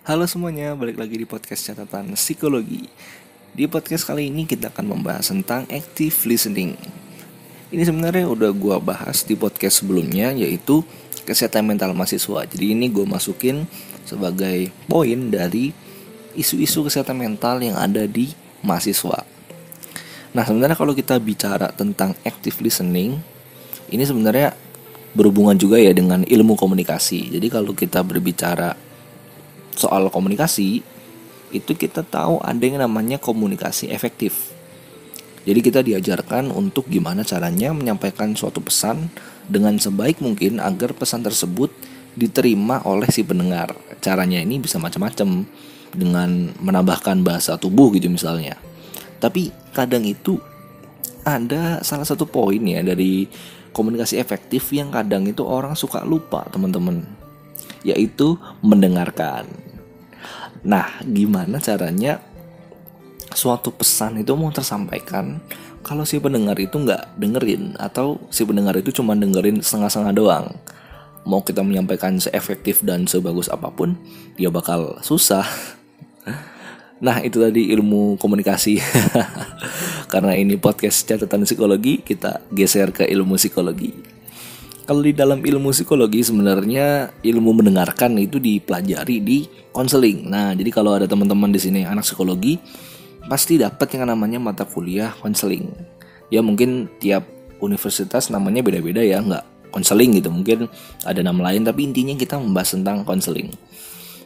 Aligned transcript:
Halo 0.00 0.24
semuanya, 0.24 0.72
balik 0.72 0.96
lagi 0.96 1.12
di 1.12 1.28
podcast 1.28 1.60
catatan 1.60 2.16
psikologi. 2.16 2.88
Di 3.52 3.68
podcast 3.68 4.08
kali 4.08 4.32
ini 4.32 4.48
kita 4.48 4.72
akan 4.72 4.96
membahas 4.96 5.28
tentang 5.28 5.68
active 5.68 6.16
listening. 6.24 6.72
Ini 7.68 7.84
sebenarnya 7.84 8.24
udah 8.24 8.48
gue 8.48 8.76
bahas 8.80 9.28
di 9.28 9.36
podcast 9.36 9.84
sebelumnya 9.84 10.32
yaitu 10.32 10.80
kesehatan 11.28 11.68
mental 11.68 11.92
mahasiswa. 11.92 12.48
Jadi 12.48 12.72
ini 12.72 12.88
gue 12.88 13.04
masukin 13.04 13.68
sebagai 14.08 14.72
poin 14.88 15.28
dari 15.28 15.68
isu-isu 16.32 16.80
kesehatan 16.88 17.20
mental 17.20 17.60
yang 17.60 17.76
ada 17.76 18.08
di 18.08 18.32
mahasiswa. 18.64 19.20
Nah 20.32 20.44
sebenarnya 20.48 20.80
kalau 20.80 20.96
kita 20.96 21.20
bicara 21.20 21.76
tentang 21.76 22.16
active 22.24 22.56
listening, 22.64 23.20
ini 23.92 24.00
sebenarnya 24.08 24.56
berhubungan 25.12 25.60
juga 25.60 25.76
ya 25.76 25.92
dengan 25.92 26.24
ilmu 26.24 26.56
komunikasi. 26.56 27.36
Jadi 27.36 27.52
kalau 27.52 27.76
kita 27.76 28.00
berbicara 28.00 28.88
soal 29.74 30.10
komunikasi, 30.10 30.82
itu 31.50 31.72
kita 31.74 32.06
tahu 32.06 32.38
ada 32.42 32.62
yang 32.62 32.78
namanya 32.82 33.18
komunikasi 33.18 33.90
efektif. 33.90 34.54
Jadi 35.40 35.60
kita 35.64 35.80
diajarkan 35.80 36.52
untuk 36.52 36.86
gimana 36.86 37.24
caranya 37.24 37.72
menyampaikan 37.72 38.36
suatu 38.36 38.60
pesan 38.60 39.08
dengan 39.48 39.80
sebaik 39.80 40.20
mungkin 40.20 40.60
agar 40.60 40.92
pesan 40.92 41.24
tersebut 41.24 41.72
diterima 42.14 42.84
oleh 42.84 43.08
si 43.08 43.24
pendengar. 43.24 43.72
Caranya 44.04 44.38
ini 44.44 44.60
bisa 44.60 44.76
macam-macam 44.76 45.48
dengan 45.90 46.54
menambahkan 46.60 47.24
bahasa 47.24 47.56
tubuh 47.56 47.90
gitu 47.96 48.12
misalnya. 48.12 48.60
Tapi 49.18 49.50
kadang 49.72 50.04
itu 50.04 50.36
ada 51.24 51.80
salah 51.84 52.04
satu 52.04 52.28
poin 52.28 52.60
ya 52.60 52.84
dari 52.84 53.28
komunikasi 53.72 54.20
efektif 54.20 54.70
yang 54.76 54.92
kadang 54.92 55.28
itu 55.28 55.44
orang 55.44 55.76
suka 55.76 56.02
lupa 56.04 56.44
teman-teman 56.48 57.04
yaitu 57.86 58.36
mendengarkan. 58.60 59.48
Nah 60.60 61.00
gimana 61.04 61.56
caranya 61.62 62.20
suatu 63.32 63.70
pesan 63.72 64.20
itu 64.20 64.34
mau 64.34 64.50
tersampaikan 64.50 65.40
kalau 65.80 66.04
si 66.04 66.20
pendengar 66.20 66.60
itu 66.60 66.76
nggak 66.76 67.16
dengerin 67.16 67.72
atau 67.80 68.20
si 68.28 68.44
pendengar 68.44 68.76
itu 68.76 68.92
cuma 68.92 69.16
dengerin 69.16 69.64
setengah-setengah 69.64 70.12
doang? 70.12 70.46
Mau 71.24 71.40
kita 71.44 71.60
menyampaikan 71.64 72.16
seefektif 72.20 72.80
dan 72.84 73.04
sebagus 73.08 73.48
apa 73.48 73.72
pun 73.72 73.96
dia 74.36 74.52
bakal 74.52 75.00
susah. 75.00 75.44
Nah 77.00 77.16
itu 77.24 77.40
tadi 77.40 77.72
ilmu 77.72 78.20
komunikasi. 78.20 78.76
Karena 80.12 80.36
ini 80.36 80.60
podcast 80.60 81.08
catatan 81.08 81.48
psikologi 81.48 82.04
Kita 82.04 82.44
geser 82.52 82.92
ke 82.92 83.08
ilmu 83.08 83.40
psikologi 83.40 84.19
Kalau 84.90 85.06
di 85.06 85.14
dalam 85.14 85.38
ilmu 85.38 85.70
psikologi 85.70 86.18
sebenarnya 86.26 87.14
ilmu 87.22 87.62
mendengarkan 87.62 88.18
itu 88.18 88.42
dipelajari 88.42 89.22
di 89.22 89.46
konseling. 89.70 90.26
Nah 90.26 90.50
jadi 90.50 90.66
kalau 90.74 90.98
ada 90.98 91.06
teman-teman 91.06 91.54
di 91.54 91.62
sini 91.62 91.86
anak 91.86 92.02
psikologi 92.02 92.58
Pasti 93.30 93.60
dapat 93.60 93.86
yang 93.94 94.10
namanya 94.10 94.42
mata 94.42 94.66
kuliah 94.66 95.14
konseling. 95.22 95.70
Ya 96.34 96.40
mungkin 96.40 96.90
tiap 96.98 97.22
universitas 97.62 98.26
namanya 98.26 98.58
beda-beda 98.58 99.04
ya 99.06 99.22
nggak 99.22 99.70
konseling 99.70 100.18
gitu. 100.18 100.34
Mungkin 100.34 100.66
ada 101.06 101.20
nama 101.22 101.52
lain 101.52 101.62
tapi 101.62 101.86
intinya 101.86 102.18
kita 102.18 102.42
membahas 102.42 102.74
tentang 102.74 103.06
konseling. 103.06 103.54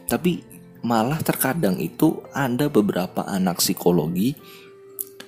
Tapi 0.09 0.41
malah 0.81 1.21
terkadang 1.21 1.77
itu 1.77 2.17
ada 2.33 2.65
beberapa 2.65 3.29
anak 3.29 3.61
psikologi 3.61 4.33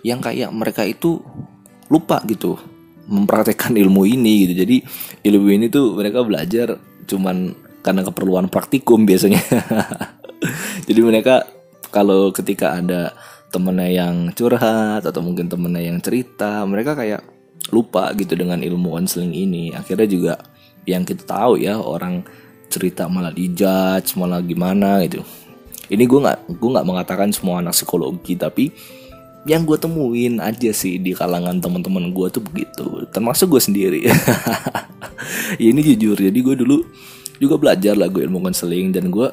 yang 0.01 0.25
kayak 0.25 0.49
mereka 0.49 0.81
itu 0.81 1.21
lupa 1.93 2.21
gitu 2.25 2.57
mempraktekkan 3.07 3.73
ilmu 3.79 4.03
ini 4.03 4.47
gitu. 4.47 4.53
Jadi 4.67 4.77
ilmu 5.25 5.47
ini 5.49 5.65
tuh 5.71 5.95
mereka 5.95 6.21
belajar 6.21 6.75
cuman 7.07 7.55
karena 7.81 8.03
keperluan 8.03 8.51
praktikum 8.51 9.07
biasanya. 9.07 9.39
Jadi 10.87 10.99
mereka 11.01 11.47
kalau 11.89 12.29
ketika 12.35 12.77
ada 12.77 13.15
temennya 13.47 13.89
yang 14.03 14.15
curhat 14.35 15.07
atau 15.07 15.23
mungkin 15.23 15.47
temennya 15.47 15.87
yang 15.87 15.97
cerita 16.03 16.67
mereka 16.67 16.93
kayak 16.99 17.23
lupa 17.71 18.11
gitu 18.15 18.35
dengan 18.35 18.59
ilmu 18.59 18.91
konseling 18.91 19.31
ini. 19.31 19.71
Akhirnya 19.71 20.07
juga 20.07 20.33
yang 20.83 21.07
kita 21.07 21.23
tahu 21.23 21.59
ya 21.59 21.79
orang 21.79 22.23
cerita 22.67 23.07
malah 23.07 23.31
dijudge 23.31 24.19
malah 24.19 24.43
gimana 24.43 24.99
gitu. 25.07 25.23
Ini 25.87 26.03
gue 26.03 26.19
nggak 26.19 26.39
gue 26.59 26.69
nggak 26.75 26.87
mengatakan 26.87 27.31
semua 27.31 27.63
anak 27.63 27.71
psikologi 27.71 28.35
tapi 28.35 28.75
yang 29.47 29.63
gue 29.63 29.79
temuin 29.79 30.43
aja 30.43 30.69
sih 30.75 30.99
di 30.99 31.15
kalangan 31.15 31.57
teman-teman 31.63 32.11
gue 32.11 32.27
tuh 32.29 32.43
begitu. 32.43 33.07
Termasuk 33.09 33.57
gue 33.57 33.61
sendiri. 33.63 34.01
Ya 35.57 35.73
ini 35.73 35.81
jujur 35.81 36.13
jadi 36.13 36.35
gue 36.35 36.55
dulu 36.55 36.85
juga 37.41 37.57
belajar 37.57 37.97
lah 37.97 38.05
gue 38.09 38.21
ilmu 38.25 38.41
konseling 38.41 38.93
dan 38.93 39.09
gue 39.09 39.29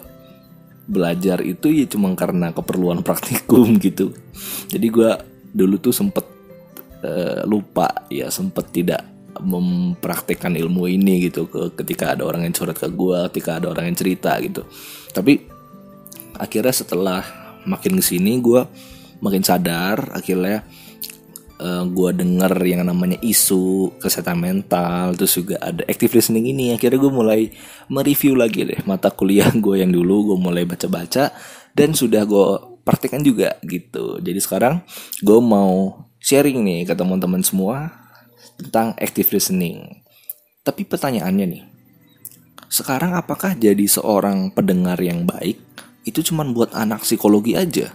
belajar 0.84 1.40
itu 1.40 1.72
ya 1.72 1.84
cuma 1.88 2.12
karena 2.16 2.52
keperluan 2.52 3.00
praktikum 3.06 3.76
gitu. 3.80 4.12
Jadi 4.68 4.86
gue 4.88 5.10
dulu 5.54 5.76
tuh 5.80 5.94
sempet 5.94 6.24
uh, 7.04 7.44
lupa 7.44 8.08
ya 8.08 8.28
sempet 8.32 8.72
tidak 8.72 9.02
mempraktekkan 9.34 10.54
ilmu 10.54 10.86
ini 10.86 11.26
gitu 11.28 11.50
ke 11.50 11.74
ketika 11.82 12.14
ada 12.14 12.22
orang 12.22 12.46
yang 12.46 12.54
curhat 12.54 12.78
ke 12.78 12.86
gue 12.86 13.18
ketika 13.34 13.58
ada 13.58 13.72
orang 13.72 13.90
yang 13.90 13.98
cerita 13.98 14.38
gitu. 14.40 14.62
Tapi 15.10 15.44
akhirnya 16.38 16.74
setelah 16.74 17.20
makin 17.64 17.98
ke 17.98 18.04
sini 18.04 18.38
gue 18.38 18.62
makin 19.22 19.42
sadar 19.42 20.10
akhirnya 20.14 20.64
uh, 21.60 21.82
eh, 21.82 21.84
gue 21.90 22.10
denger 22.14 22.52
yang 22.64 22.82
namanya 22.86 23.18
isu 23.22 23.94
kesehatan 23.98 24.38
mental 24.40 25.14
terus 25.14 25.34
juga 25.38 25.60
ada 25.62 25.82
active 25.86 26.14
listening 26.16 26.50
ini. 26.50 26.74
Akhirnya 26.74 26.98
gue 26.98 27.12
mulai 27.12 27.40
mereview 27.90 28.34
lagi 28.34 28.66
deh 28.66 28.80
mata 28.88 29.12
kuliah 29.12 29.50
gue 29.64 29.80
yang 29.80 29.92
dulu 29.92 30.34
gue 30.34 30.38
mulai 30.40 30.64
baca-baca 30.66 31.30
dan 31.74 31.94
sudah 31.94 32.22
gue 32.26 32.46
praktekkan 32.84 33.22
juga 33.24 33.56
gitu. 33.64 34.18
Jadi 34.20 34.40
sekarang 34.42 34.82
gue 35.22 35.40
mau 35.40 36.04
sharing 36.20 36.60
nih 36.64 36.80
ke 36.88 36.94
teman-teman 36.96 37.42
semua 37.44 37.92
tentang 38.60 38.92
active 38.98 39.32
listening. 39.34 40.04
Tapi 40.64 40.88
pertanyaannya 40.88 41.46
nih 41.48 41.64
sekarang 42.74 43.14
apakah 43.14 43.54
jadi 43.54 43.86
seorang 43.86 44.50
pendengar 44.50 44.98
yang 44.98 45.22
baik 45.22 45.62
itu 46.02 46.20
cuman 46.26 46.50
buat 46.50 46.74
anak 46.74 47.06
psikologi 47.06 47.54
aja 47.54 47.94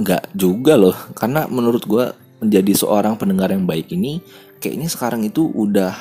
Enggak 0.00 0.32
juga 0.32 0.80
loh. 0.80 0.96
Karena 1.12 1.44
menurut 1.44 1.84
gue 1.84 2.08
menjadi 2.40 2.72
seorang 2.72 3.20
pendengar 3.20 3.52
yang 3.52 3.68
baik 3.68 3.92
ini 3.92 4.24
kayaknya 4.56 4.88
sekarang 4.88 5.28
itu 5.28 5.44
udah 5.44 5.92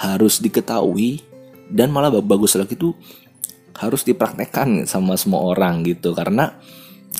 harus 0.00 0.40
diketahui 0.40 1.20
dan 1.68 1.92
malah 1.92 2.08
bagus 2.24 2.56
lagi 2.56 2.72
tuh 2.72 2.96
harus 3.76 4.00
dipraktekkan 4.00 4.88
sama 4.88 5.20
semua 5.20 5.44
orang 5.44 5.84
gitu. 5.84 6.16
Karena 6.16 6.56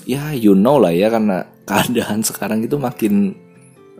ya 0.08 0.32
you 0.32 0.56
know 0.56 0.80
lah 0.80 0.96
ya 0.96 1.12
karena 1.12 1.44
keadaan 1.68 2.24
sekarang 2.28 2.64
itu 2.64 2.80
makin 2.80 3.36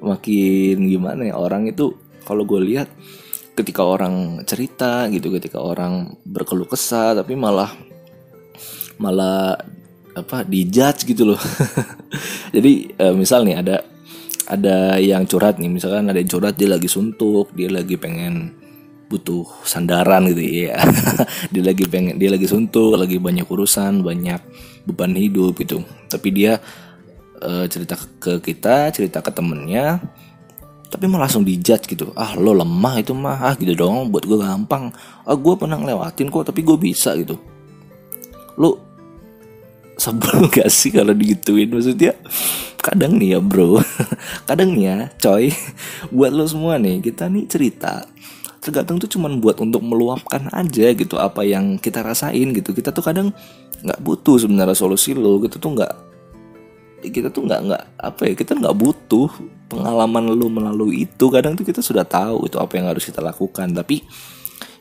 makin 0.00 0.88
gimana 0.88 1.28
ya 1.28 1.36
orang 1.36 1.68
itu 1.68 1.94
kalau 2.24 2.42
gue 2.48 2.58
lihat 2.58 2.88
ketika 3.52 3.84
orang 3.84 4.42
cerita 4.48 5.06
gitu 5.12 5.28
ketika 5.28 5.60
orang 5.60 6.16
berkeluh 6.24 6.66
kesah 6.66 7.14
tapi 7.14 7.36
malah 7.36 7.70
malah 8.96 9.60
apa 10.12 10.44
dijudge 10.44 11.08
gitu 11.08 11.34
loh. 11.34 11.40
Jadi 12.54 12.92
uh, 13.00 13.14
misal 13.16 13.44
nih 13.48 13.56
ada 13.60 13.76
ada 14.48 15.00
yang 15.00 15.24
curhat 15.24 15.56
nih 15.56 15.70
misalkan 15.70 16.10
ada 16.10 16.18
yang 16.18 16.28
curhat 16.28 16.58
dia 16.58 16.68
lagi 16.68 16.90
suntuk 16.90 17.54
dia 17.54 17.70
lagi 17.70 17.96
pengen 17.96 18.52
butuh 19.06 19.44
sandaran 19.62 20.24
gitu 20.32 20.66
ya 20.66 20.82
dia 21.52 21.62
lagi 21.62 21.84
pengen 21.84 22.16
dia 22.16 22.32
lagi 22.32 22.48
suntuk 22.48 22.96
lagi 22.96 23.20
banyak 23.20 23.44
urusan 23.44 24.00
banyak 24.04 24.40
beban 24.88 25.14
hidup 25.16 25.56
gitu. 25.56 25.84
Tapi 26.10 26.28
dia 26.34 26.58
uh, 27.40 27.64
cerita 27.70 27.96
ke 27.96 28.42
kita 28.42 28.90
cerita 28.92 29.24
ke 29.24 29.30
temennya 29.30 30.00
tapi 30.92 31.08
malah 31.08 31.24
langsung 31.24 31.40
dijudge 31.40 31.88
gitu. 31.88 32.12
Ah 32.12 32.36
lo 32.36 32.52
lemah 32.52 33.00
itu 33.00 33.16
mah 33.16 33.40
ah 33.40 33.54
gitu 33.56 33.72
dong 33.72 34.12
buat 34.12 34.28
gue 34.28 34.36
gampang. 34.36 34.92
Ah 35.24 35.32
gue 35.32 35.54
pernah 35.56 35.80
ngelewatin 35.80 36.28
kok 36.28 36.52
tapi 36.52 36.60
gue 36.60 36.76
bisa 36.76 37.16
gitu. 37.16 37.40
Lo 38.60 38.91
sebel 39.96 40.46
gak 40.54 40.68
sih 40.72 40.90
kalau 40.92 41.12
digituin? 41.12 41.70
Maksudnya 41.70 42.16
kadang 42.82 43.16
nih 43.16 43.38
ya 43.38 43.40
bro. 43.40 43.78
Kadang 44.48 44.74
nih 44.74 44.84
ya 44.90 44.96
coy. 45.22 45.54
Buat 46.14 46.32
lo 46.34 46.44
semua 46.50 46.76
nih 46.82 46.98
kita 46.98 47.30
nih 47.30 47.46
cerita. 47.46 48.06
Tergantung 48.62 49.02
tuh 49.02 49.10
cuman 49.10 49.42
buat 49.42 49.58
untuk 49.58 49.82
meluapkan 49.82 50.46
aja 50.54 50.94
gitu 50.94 51.18
apa 51.18 51.42
yang 51.42 51.82
kita 51.82 51.98
rasain 51.98 52.54
gitu. 52.54 52.70
Kita 52.70 52.94
tuh 52.94 53.02
kadang 53.02 53.34
nggak 53.82 53.98
butuh 53.98 54.38
sebenarnya 54.38 54.78
solusi 54.78 55.18
lo. 55.18 55.42
Gitu 55.42 55.58
tuh 55.58 55.74
nggak 55.74 55.92
kita 57.02 57.34
tuh 57.34 57.42
nggak 57.42 57.60
nggak 57.66 57.84
apa 57.98 58.22
ya 58.30 58.34
kita 58.38 58.54
nggak 58.54 58.76
butuh 58.78 59.26
pengalaman 59.66 60.30
lu 60.30 60.46
melalui 60.46 61.10
itu. 61.10 61.26
Kadang 61.26 61.58
tuh 61.58 61.66
kita 61.66 61.82
sudah 61.82 62.06
tahu 62.06 62.46
itu 62.46 62.54
apa 62.62 62.78
yang 62.78 62.86
harus 62.86 63.02
kita 63.02 63.18
lakukan. 63.18 63.66
Tapi 63.74 63.98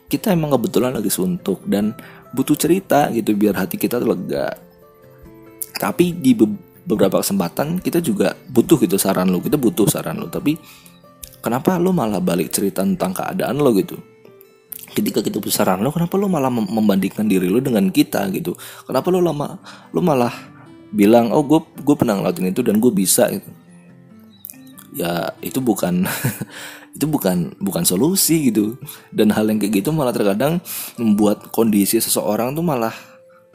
kita 0.06 0.30
emang 0.30 0.54
kebetulan 0.54 0.94
lagi 0.94 1.10
suntuk 1.10 1.66
dan 1.66 1.90
butuh 2.30 2.54
cerita 2.54 3.10
gitu 3.10 3.34
biar 3.34 3.66
hati 3.66 3.74
kita 3.74 3.98
lega 3.98 4.71
tapi 5.82 6.14
di 6.14 6.38
beberapa 6.86 7.18
kesempatan 7.18 7.82
kita 7.82 7.98
juga 7.98 8.38
butuh 8.54 8.78
gitu 8.78 8.94
saran 8.94 9.26
lu 9.34 9.42
kita 9.42 9.58
butuh 9.58 9.90
saran 9.90 10.14
lu 10.22 10.30
tapi 10.30 10.54
kenapa 11.42 11.74
lu 11.82 11.90
malah 11.90 12.22
balik 12.22 12.54
cerita 12.54 12.86
tentang 12.86 13.10
keadaan 13.10 13.58
lo 13.58 13.74
gitu? 13.74 13.98
Ketika 14.92 15.24
kita 15.24 15.42
punya 15.42 15.58
saran 15.58 15.82
lo 15.82 15.90
kenapa 15.90 16.14
lo 16.14 16.30
malah 16.30 16.54
membandingkan 16.54 17.26
diri 17.26 17.50
lo 17.50 17.58
dengan 17.58 17.90
kita 17.90 18.30
gitu? 18.30 18.54
Kenapa 18.86 19.10
lo 19.10 19.18
lama 19.18 19.58
lo 19.90 19.98
malah 19.98 20.30
bilang 20.94 21.34
oh 21.34 21.42
gue 21.42 21.58
gue 21.82 21.96
pernah 21.98 22.14
ngelakuin 22.22 22.54
itu 22.54 22.62
dan 22.62 22.78
gue 22.78 22.92
bisa 22.94 23.26
gitu? 23.34 23.50
Ya 24.94 25.34
itu 25.42 25.58
bukan 25.58 26.06
itu 26.96 27.06
bukan 27.10 27.58
bukan 27.58 27.82
solusi 27.82 28.54
gitu. 28.54 28.78
Dan 29.10 29.34
hal 29.34 29.50
yang 29.50 29.58
kayak 29.58 29.82
gitu 29.82 29.90
malah 29.90 30.14
terkadang 30.14 30.62
membuat 30.94 31.50
kondisi 31.50 31.98
seseorang 31.98 32.54
tuh 32.54 32.62
malah 32.62 32.94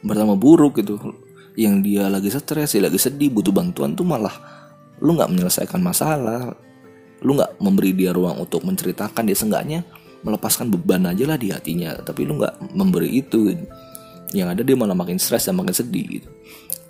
bertambah 0.03 0.35
buruk 0.35 0.83
gitu 0.83 0.99
yang 1.57 1.81
dia 1.81 2.05
lagi 2.05 2.29
stres 2.29 2.77
dia 2.77 2.85
lagi 2.85 3.01
sedih 3.01 3.33
butuh 3.33 3.49
bantuan 3.49 3.97
tuh 3.97 4.05
malah 4.05 4.31
lu 5.01 5.17
nggak 5.17 5.29
menyelesaikan 5.33 5.81
masalah. 5.81 6.53
Lu 7.25 7.33
nggak 7.33 7.57
memberi 7.57 7.97
dia 7.97 8.13
ruang 8.13 8.45
untuk 8.45 8.61
menceritakan 8.61 9.25
dia 9.25 9.33
seenggaknya 9.33 9.81
melepaskan 10.21 10.69
beban 10.69 11.05
aja 11.09 11.25
lah 11.25 11.37
di 11.37 11.49
hatinya. 11.49 11.97
Tapi 12.01 12.29
lu 12.29 12.37
nggak 12.37 12.77
memberi 12.77 13.09
itu. 13.09 13.57
Yang 14.33 14.47
ada 14.53 14.61
dia 14.61 14.75
malah 14.77 14.97
makin 14.97 15.17
stres 15.17 15.49
dan 15.49 15.57
makin 15.57 15.73
sedih 15.73 16.21
gitu. 16.21 16.29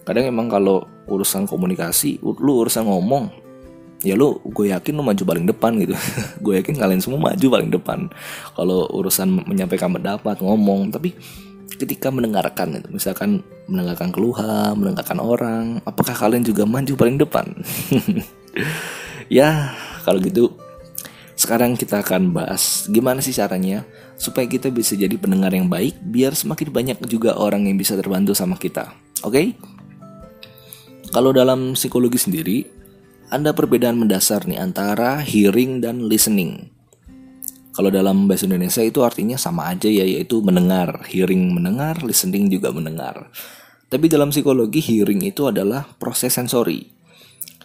Kadang 0.04 0.28
emang 0.28 0.48
kalau 0.52 0.88
urusan 1.08 1.48
komunikasi 1.48 2.20
lu 2.24 2.64
urusan 2.64 2.88
ngomong 2.88 3.48
ya 4.06 4.14
lu 4.14 4.38
gue 4.46 4.72
yakin 4.72 4.94
lu 4.94 5.04
maju 5.04 5.24
paling 5.24 5.46
depan 5.48 5.72
gitu. 5.82 5.98
Gue 6.44 6.62
yakin 6.62 6.78
kalian 6.78 7.02
semua 7.02 7.32
maju 7.32 7.48
paling 7.50 7.70
depan. 7.74 8.00
Kalau 8.54 8.86
urusan 8.94 9.42
menyampaikan 9.50 9.90
pendapat 9.90 10.38
ngomong 10.40 10.94
tapi 10.94 11.18
ketika 11.76 12.08
mendengarkan 12.08 12.80
itu 12.80 12.88
misalkan 12.90 13.44
mendengarkan 13.68 14.16
keluhan 14.16 14.74
mendengarkan 14.80 15.20
orang 15.20 15.66
apakah 15.84 16.16
kalian 16.16 16.48
juga 16.48 16.64
maju 16.64 16.94
paling 16.96 17.20
depan 17.20 17.52
ya 19.28 19.76
kalau 20.08 20.24
gitu 20.24 20.56
sekarang 21.38 21.78
kita 21.78 22.02
akan 22.02 22.34
bahas 22.34 22.90
gimana 22.90 23.22
sih 23.22 23.36
caranya 23.36 23.86
supaya 24.18 24.50
kita 24.50 24.74
bisa 24.74 24.98
jadi 24.98 25.14
pendengar 25.22 25.54
yang 25.54 25.70
baik 25.70 25.94
biar 26.02 26.34
semakin 26.34 26.74
banyak 26.74 26.98
juga 27.06 27.38
orang 27.38 27.70
yang 27.70 27.78
bisa 27.78 27.94
terbantu 27.94 28.34
sama 28.34 28.58
kita. 28.58 28.90
Oke? 29.22 29.32
Okay? 29.32 29.48
Kalau 31.14 31.32
dalam 31.32 31.78
psikologi 31.78 32.18
sendiri 32.18 32.58
ada 33.30 33.54
perbedaan 33.54 34.02
mendasar 34.02 34.50
nih 34.50 34.58
antara 34.58 35.22
hearing 35.22 35.80
dan 35.80 36.10
listening. 36.10 36.74
Kalau 37.78 37.94
dalam 37.94 38.26
bahasa 38.26 38.50
Indonesia 38.50 38.82
itu 38.82 39.06
artinya 39.06 39.38
sama 39.38 39.70
aja 39.70 39.86
ya 39.86 40.02
yaitu 40.02 40.42
mendengar, 40.42 41.06
hearing 41.06 41.54
mendengar, 41.54 42.02
listening 42.02 42.50
juga 42.50 42.74
mendengar. 42.74 43.30
Tapi 43.86 44.10
dalam 44.10 44.34
psikologi 44.34 44.82
hearing 44.82 45.22
itu 45.22 45.46
adalah 45.46 45.86
proses 46.02 46.34
sensori. 46.34 46.90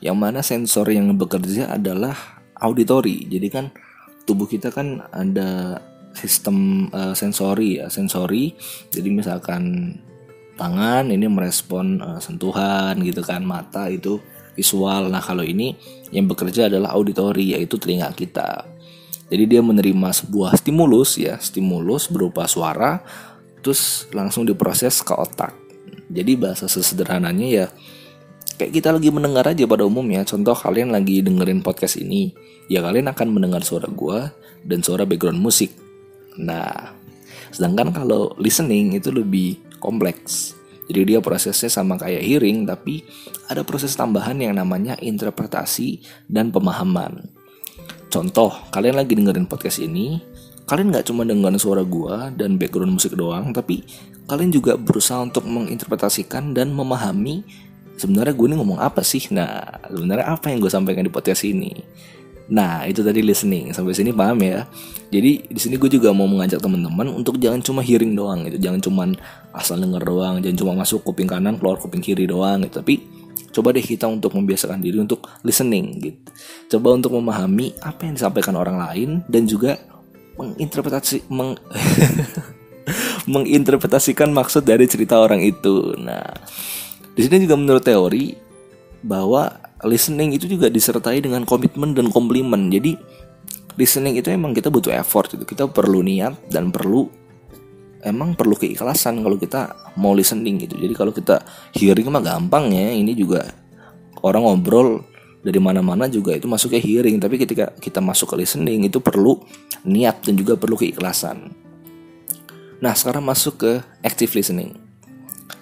Yang 0.04 0.16
mana 0.20 0.44
sensor 0.44 0.84
yang 0.92 1.16
bekerja 1.16 1.72
adalah 1.80 2.12
auditory. 2.60 3.24
Jadi 3.24 3.48
kan 3.48 3.72
tubuh 4.28 4.44
kita 4.44 4.68
kan 4.68 5.00
ada 5.16 5.80
sistem 6.12 6.92
uh, 6.92 7.16
sensori 7.16 7.80
ya, 7.80 7.88
sensori. 7.88 8.52
Jadi 8.92 9.08
misalkan 9.08 9.96
tangan 10.60 11.08
ini 11.08 11.24
merespon 11.24 12.04
uh, 12.04 12.20
sentuhan 12.20 13.00
gitu 13.00 13.24
kan, 13.24 13.40
mata 13.48 13.88
itu 13.88 14.20
visual. 14.52 15.08
Nah, 15.08 15.24
kalau 15.24 15.40
ini 15.40 15.72
yang 16.12 16.28
bekerja 16.28 16.68
adalah 16.68 16.92
auditory 16.92 17.56
yaitu 17.56 17.80
telinga 17.80 18.12
kita. 18.12 18.71
Jadi 19.32 19.48
dia 19.48 19.64
menerima 19.64 20.12
sebuah 20.12 20.60
stimulus 20.60 21.16
ya, 21.16 21.40
stimulus 21.40 22.12
berupa 22.12 22.44
suara 22.44 23.00
terus 23.64 24.04
langsung 24.12 24.44
diproses 24.44 25.00
ke 25.00 25.16
otak. 25.16 25.56
Jadi 26.12 26.36
bahasa 26.36 26.68
sesederhananya 26.68 27.48
ya 27.48 27.66
kayak 28.60 28.76
kita 28.76 28.92
lagi 28.92 29.08
mendengar 29.08 29.48
aja 29.48 29.64
pada 29.64 29.88
umumnya. 29.88 30.20
Contoh 30.28 30.52
kalian 30.52 30.92
lagi 30.92 31.24
dengerin 31.24 31.64
podcast 31.64 31.96
ini, 31.96 32.36
ya 32.68 32.84
kalian 32.84 33.08
akan 33.08 33.32
mendengar 33.32 33.64
suara 33.64 33.88
gua 33.88 34.28
dan 34.68 34.84
suara 34.84 35.08
background 35.08 35.40
musik. 35.40 35.72
Nah, 36.36 36.92
sedangkan 37.48 37.90
kalau 37.96 38.36
listening 38.36 38.92
itu 38.92 39.08
lebih 39.08 39.56
kompleks. 39.80 40.52
Jadi 40.92 41.16
dia 41.16 41.24
prosesnya 41.24 41.72
sama 41.72 41.96
kayak 41.96 42.20
hearing 42.20 42.68
tapi 42.68 43.00
ada 43.48 43.64
proses 43.64 43.96
tambahan 43.96 44.36
yang 44.36 44.60
namanya 44.60 44.92
interpretasi 45.00 46.04
dan 46.28 46.52
pemahaman. 46.52 47.32
Contoh, 48.12 48.52
kalian 48.68 49.00
lagi 49.00 49.16
dengerin 49.16 49.48
podcast 49.48 49.80
ini, 49.80 50.20
kalian 50.68 50.92
nggak 50.92 51.08
cuma 51.08 51.24
dengerin 51.24 51.56
suara 51.56 51.80
gua 51.80 52.28
dan 52.28 52.60
background 52.60 53.00
musik 53.00 53.16
doang, 53.16 53.56
tapi 53.56 53.80
kalian 54.28 54.52
juga 54.52 54.76
berusaha 54.76 55.24
untuk 55.24 55.48
menginterpretasikan 55.48 56.52
dan 56.52 56.76
memahami 56.76 57.40
sebenarnya 57.96 58.36
gue 58.36 58.46
ini 58.52 58.56
ngomong 58.60 58.80
apa 58.84 59.00
sih? 59.00 59.32
Nah 59.32 59.80
sebenarnya 59.88 60.26
apa 60.28 60.52
yang 60.52 60.60
gue 60.60 60.68
sampaikan 60.68 61.04
di 61.06 61.12
podcast 61.12 61.44
ini? 61.46 61.72
Nah 62.52 62.84
itu 62.84 63.00
tadi 63.00 63.22
listening. 63.22 63.72
Sampai 63.72 63.96
sini 63.96 64.10
paham 64.12 64.38
ya? 64.42 64.66
Jadi 65.12 65.48
di 65.48 65.60
sini 65.60 65.76
gue 65.76 65.88
juga 65.88 66.10
mau 66.12 66.28
mengajak 66.28 66.60
teman-teman 66.60 67.08
untuk 67.12 67.38
jangan 67.38 67.60
cuma 67.64 67.80
hearing 67.80 68.12
doang 68.12 68.44
gitu. 68.48 68.58
Jangan 68.58 68.80
cuma 68.82 69.02
asal 69.56 69.80
denger 69.80 70.02
doang 70.02 70.40
jangan 70.40 70.56
cuma 70.58 70.72
masuk 70.84 71.04
kuping 71.04 71.28
kanan 71.28 71.56
keluar 71.60 71.78
kuping 71.78 72.02
kiri 72.02 72.28
doang 72.28 72.64
gitu. 72.66 72.80
Tapi 72.82 73.21
coba 73.50 73.74
deh 73.74 73.82
kita 73.82 74.06
untuk 74.06 74.36
membiasakan 74.38 74.78
diri 74.78 75.02
untuk 75.02 75.26
listening 75.42 75.86
gitu 75.98 76.20
coba 76.78 76.94
untuk 76.94 77.18
memahami 77.18 77.74
apa 77.82 78.06
yang 78.06 78.14
disampaikan 78.14 78.54
orang 78.54 78.78
lain 78.78 79.10
dan 79.26 79.48
juga 79.48 79.80
menginterpretasi 80.38 81.26
meng 81.32 81.58
menginterpretasikan 83.32 84.30
maksud 84.30 84.62
dari 84.66 84.86
cerita 84.86 85.18
orang 85.18 85.42
itu 85.42 85.98
nah 85.98 86.24
di 87.12 87.20
sini 87.28 87.44
juga 87.44 87.60
menurut 87.60 87.84
teori 87.84 88.32
bahwa 89.04 89.52
listening 89.84 90.38
itu 90.38 90.46
juga 90.46 90.70
disertai 90.70 91.20
dengan 91.20 91.42
komitmen 91.42 91.92
dan 91.92 92.08
komplimen. 92.08 92.70
Jadi 92.70 92.96
listening 93.76 94.16
itu 94.16 94.30
emang 94.30 94.54
kita 94.54 94.70
butuh 94.70 94.94
effort 94.94 95.34
gitu. 95.34 95.44
Kita 95.44 95.68
perlu 95.68 96.00
niat 96.00 96.48
dan 96.48 96.70
perlu 96.70 97.10
emang 98.02 98.34
perlu 98.34 98.58
keikhlasan 98.58 99.22
kalau 99.22 99.38
kita 99.38 99.94
mau 99.98 100.12
listening 100.12 100.62
gitu. 100.66 100.74
Jadi 100.76 100.94
kalau 100.94 101.14
kita 101.14 101.40
hearing 101.74 102.10
mah 102.10 102.22
gampang 102.22 102.70
ya. 102.74 102.92
Ini 102.92 103.12
juga 103.14 103.46
orang 104.22 104.42
ngobrol 104.42 105.06
dari 105.42 105.58
mana-mana 105.58 106.10
juga 106.10 106.34
itu 106.34 106.50
masuknya 106.50 106.82
hearing. 106.82 107.22
Tapi 107.22 107.38
ketika 107.38 107.70
kita 107.78 108.02
masuk 108.02 108.34
ke 108.34 108.42
listening 108.42 108.86
itu 108.86 108.98
perlu 108.98 109.38
niat 109.86 110.26
dan 110.26 110.34
juga 110.34 110.58
perlu 110.58 110.74
keikhlasan. 110.74 111.54
Nah 112.82 112.92
sekarang 112.98 113.22
masuk 113.22 113.62
ke 113.62 113.72
active 114.02 114.34
listening. 114.34 114.74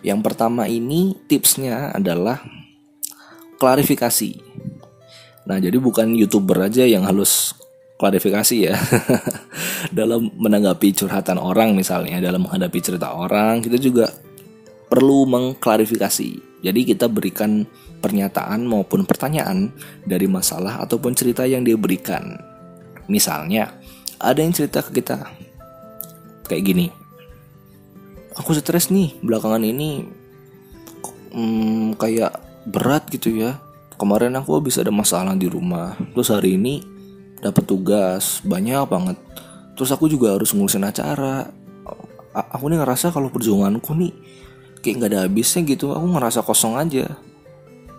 Yang 0.01 0.21
pertama 0.25 0.65
ini 0.65 1.13
tipsnya 1.29 1.93
adalah 1.93 2.41
klarifikasi. 3.61 4.41
Nah, 5.45 5.61
jadi 5.61 5.77
bukan 5.77 6.17
YouTuber 6.17 6.73
aja 6.73 6.89
yang 6.89 7.05
harus 7.05 7.53
klarifikasi 8.01 8.57
ya. 8.57 8.75
dalam 9.99 10.33
menanggapi 10.41 10.97
curhatan 10.97 11.37
orang 11.37 11.77
misalnya, 11.77 12.17
dalam 12.17 12.49
menghadapi 12.49 12.81
cerita 12.81 13.13
orang, 13.13 13.61
kita 13.61 13.77
juga 13.77 14.09
perlu 14.89 15.29
mengklarifikasi. 15.29 16.65
Jadi 16.65 16.81
kita 16.89 17.13
berikan 17.13 17.69
pernyataan 18.01 18.65
maupun 18.65 19.05
pertanyaan 19.05 19.69
dari 20.09 20.25
masalah 20.25 20.81
ataupun 20.81 21.13
cerita 21.13 21.45
yang 21.45 21.61
dia 21.61 21.77
berikan. 21.77 22.41
Misalnya, 23.13 23.77
ada 24.21 24.41
yang 24.41 24.53
cerita 24.53 24.81
ke 24.81 25.01
kita 25.01 25.29
kayak 26.45 26.67
gini 26.67 26.87
aku 28.37 28.53
stres 28.53 28.93
nih 28.93 29.17
belakangan 29.25 29.65
ini 29.65 30.05
hmm, 31.33 31.97
kayak 31.97 32.37
berat 32.69 33.09
gitu 33.09 33.33
ya 33.39 33.57
kemarin 33.97 34.37
aku 34.37 34.61
habis 34.61 34.77
ada 34.77 34.93
masalah 34.93 35.33
di 35.39 35.49
rumah 35.49 35.97
terus 36.13 36.29
hari 36.29 36.61
ini 36.61 36.85
dapat 37.41 37.65
tugas 37.67 38.45
banyak 38.45 38.85
banget. 38.87 39.17
Terus 39.77 39.91
aku 39.93 40.09
juga 40.09 40.37
harus 40.37 40.53
ngurusin 40.53 40.85
acara. 40.85 41.49
Aku 42.31 42.71
nih 42.71 42.79
ngerasa 42.79 43.11
kalau 43.11 43.33
perjuanganku 43.33 43.91
nih 43.97 44.13
kayak 44.81 44.95
nggak 44.97 45.11
ada 45.13 45.21
habisnya 45.27 45.61
gitu 45.67 45.93
aku 45.93 46.07
ngerasa 46.15 46.41
kosong 46.47 46.79
aja. 46.79 47.11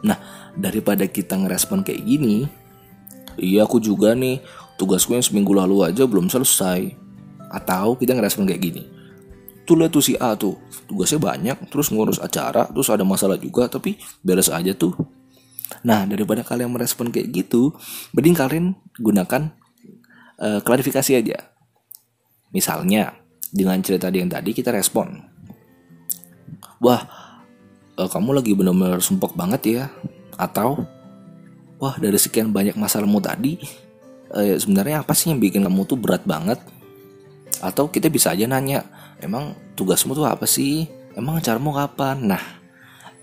Nah 0.01 0.17
daripada 0.55 1.03
kita 1.05 1.35
ngerespon 1.35 1.83
kayak 1.83 2.01
gini 2.01 2.47
iya 3.39 3.67
aku 3.67 3.83
juga 3.83 4.15
nih 4.15 4.39
tugasku 4.79 5.13
yang 5.13 5.25
seminggu 5.25 5.51
lalu 5.51 5.83
aja 5.83 6.07
belum 6.07 6.31
selesai. 6.31 6.95
Atau 7.51 7.99
kita 7.99 8.15
ngerespon 8.15 8.47
kayak 8.47 8.63
gini 8.63 8.83
tuh 9.71 9.77
lihat 9.77 9.93
tuh 9.93 10.03
si 10.03 10.13
A 10.17 10.33
tuh 10.35 10.57
tugasnya 10.89 11.21
banyak 11.21 11.57
terus 11.69 11.93
ngurus 11.93 12.19
acara 12.19 12.67
terus 12.67 12.91
ada 12.91 13.05
masalah 13.05 13.37
juga 13.37 13.69
tapi 13.71 13.95
beres 14.19 14.51
aja 14.51 14.73
tuh 14.75 14.91
nah 15.81 16.03
daripada 16.03 16.43
kalian 16.43 16.71
merespon 16.75 17.09
kayak 17.09 17.31
gitu 17.31 17.71
mending 18.11 18.35
kalian 18.35 18.65
gunakan 18.99 19.51
uh, 20.41 20.59
klarifikasi 20.65 21.21
aja. 21.21 21.37
Misalnya 22.51 23.15
dengan 23.53 23.79
cerita 23.79 24.11
yang 24.11 24.27
tadi 24.27 24.51
kita 24.51 24.73
respon. 24.73 25.21
Wah 26.81 27.01
uh, 27.95 28.09
kamu 28.09 28.41
lagi 28.41 28.51
benar-benar 28.57 28.99
sumpek 28.99 29.37
banget 29.37 29.61
ya. 29.69 29.85
Atau 30.35 30.83
wah 31.77 31.95
dari 32.01 32.17
sekian 32.17 32.49
banyak 32.49 32.75
masalahmu 32.75 33.21
tadi 33.21 33.61
uh, 34.33 34.57
sebenarnya 34.57 35.05
apa 35.05 35.13
sih 35.13 35.29
yang 35.29 35.39
bikin 35.39 35.63
kamu 35.63 35.85
tuh 35.85 35.99
berat 35.99 36.25
banget? 36.25 36.57
Atau 37.61 37.93
kita 37.93 38.09
bisa 38.09 38.33
aja 38.33 38.49
nanya 38.49 38.83
emang 39.21 39.53
tugasmu 39.77 40.17
tuh 40.17 40.25
apa 40.25 40.49
sih? 40.49 40.89
Emang 41.13 41.43
caramu 41.43 41.75
kapan? 41.75 42.17
Nah 42.25 42.60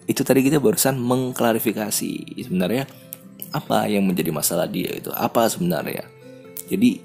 itu 0.08 0.24
tadi 0.24 0.40
kita 0.40 0.56
barusan 0.56 0.96
mengklarifikasi 0.96 2.40
sebenarnya 2.48 2.88
apa 3.52 3.84
yang 3.88 4.08
menjadi 4.08 4.32
masalah 4.32 4.64
dia 4.64 4.88
itu. 4.88 5.12
Apa 5.12 5.44
sebenarnya? 5.52 6.08
Jadi 6.68 7.04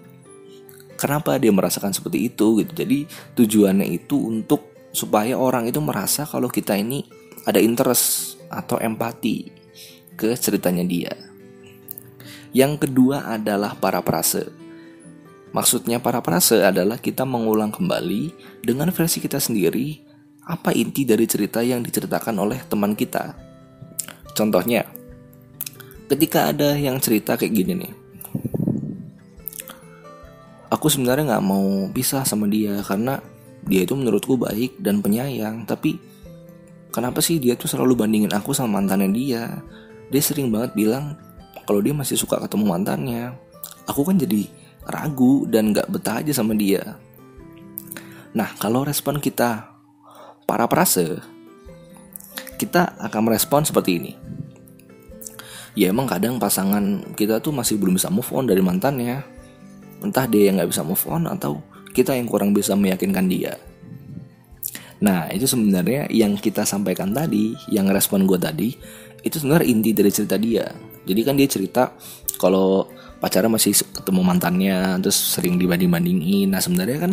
kenapa 0.95 1.35
dia 1.35 1.51
merasakan 1.51 1.91
seperti 1.91 2.31
itu 2.31 2.63
gitu? 2.63 2.71
Jadi 2.71 3.05
tujuannya 3.35 3.91
itu 3.91 4.15
untuk 4.23 4.71
supaya 4.95 5.35
orang 5.35 5.67
itu 5.67 5.83
merasa 5.83 6.23
kalau 6.23 6.47
kita 6.47 6.79
ini 6.79 7.03
ada 7.43 7.59
interest 7.59 8.39
atau 8.47 8.79
empati 8.79 9.51
ke 10.15 10.31
ceritanya 10.39 10.87
dia. 10.87 11.11
Yang 12.55 12.87
kedua 12.87 13.27
adalah 13.35 13.75
para 13.75 13.99
prase 13.99 14.63
Maksudnya 15.53 16.01
para 16.01 16.17
prase 16.25 16.65
adalah 16.65 16.97
kita 16.97 17.29
mengulang 17.29 17.69
kembali 17.69 18.33
dengan 18.65 18.89
versi 18.89 19.21
kita 19.21 19.37
sendiri 19.37 20.01
apa 20.43 20.75
inti 20.75 21.07
dari 21.07 21.23
cerita 21.23 21.63
yang 21.63 21.79
diceritakan 21.79 22.35
oleh 22.39 22.59
teman 22.67 22.95
kita. 22.95 23.31
Contohnya, 24.35 24.83
ketika 26.11 26.51
ada 26.51 26.75
yang 26.75 26.99
cerita 26.99 27.39
kayak 27.39 27.53
gini 27.53 27.73
nih, 27.79 27.93
aku 30.73 30.91
sebenarnya 30.91 31.37
nggak 31.37 31.45
mau 31.45 31.87
pisah 31.93 32.27
sama 32.27 32.49
dia 32.49 32.81
karena 32.83 33.21
dia 33.63 33.87
itu 33.87 33.95
menurutku 33.95 34.35
baik 34.35 34.83
dan 34.83 34.99
penyayang, 34.99 35.63
tapi 35.63 35.95
kenapa 36.91 37.23
sih 37.23 37.39
dia 37.39 37.55
tuh 37.55 37.71
selalu 37.71 37.95
bandingin 37.95 38.33
aku 38.35 38.51
sama 38.51 38.81
mantannya 38.81 39.09
dia? 39.15 39.63
Dia 40.11 40.21
sering 40.21 40.51
banget 40.51 40.75
bilang 40.75 41.15
kalau 41.63 41.79
dia 41.79 41.95
masih 41.95 42.19
suka 42.19 42.43
ketemu 42.43 42.67
mantannya. 42.67 43.23
Aku 43.87 44.03
kan 44.03 44.19
jadi 44.19 44.47
ragu 44.83 45.47
dan 45.47 45.71
gak 45.71 45.87
betah 45.87 46.19
aja 46.19 46.35
sama 46.35 46.55
dia. 46.55 46.99
Nah, 48.35 48.51
kalau 48.59 48.83
respon 48.83 49.19
kita 49.19 49.72
para 50.47 50.65
prase, 50.69 51.19
kita 52.59 52.95
akan 52.99 53.21
merespon 53.31 53.63
seperti 53.63 53.91
ini. 53.99 54.13
Ya 55.73 55.89
emang 55.89 56.05
kadang 56.05 56.37
pasangan 56.37 57.15
kita 57.17 57.41
tuh 57.41 57.49
masih 57.49 57.81
belum 57.81 57.97
bisa 57.97 58.13
move 58.13 58.29
on 58.29 58.45
dari 58.45 58.61
mantannya. 58.61 59.25
Entah 60.03 60.27
dia 60.29 60.51
yang 60.51 60.61
gak 60.61 60.69
bisa 60.69 60.85
move 60.85 61.01
on 61.09 61.25
atau 61.25 61.63
kita 61.95 62.13
yang 62.13 62.29
kurang 62.29 62.53
bisa 62.53 62.77
meyakinkan 62.77 63.25
dia. 63.25 63.57
Nah 65.01 65.31
itu 65.33 65.49
sebenarnya 65.49 66.07
yang 66.13 66.37
kita 66.37 66.67
sampaikan 66.67 67.09
tadi, 67.15 67.57
yang 67.71 67.89
respon 67.89 68.29
gue 68.29 68.37
tadi, 68.37 68.75
itu 69.25 69.35
sebenarnya 69.41 69.67
inti 69.67 69.91
dari 69.95 70.11
cerita 70.13 70.37
dia. 70.37 70.69
Jadi 71.03 71.21
kan 71.25 71.35
dia 71.35 71.49
cerita 71.49 71.83
kalau 72.37 72.91
pacarnya 73.23 73.55
masih 73.55 73.71
ketemu 73.71 74.19
mantannya 74.19 74.99
terus 74.99 75.15
sering 75.15 75.55
dibanding-bandingin 75.55 76.51
nah 76.51 76.59
sebenarnya 76.59 77.07
kan 77.07 77.11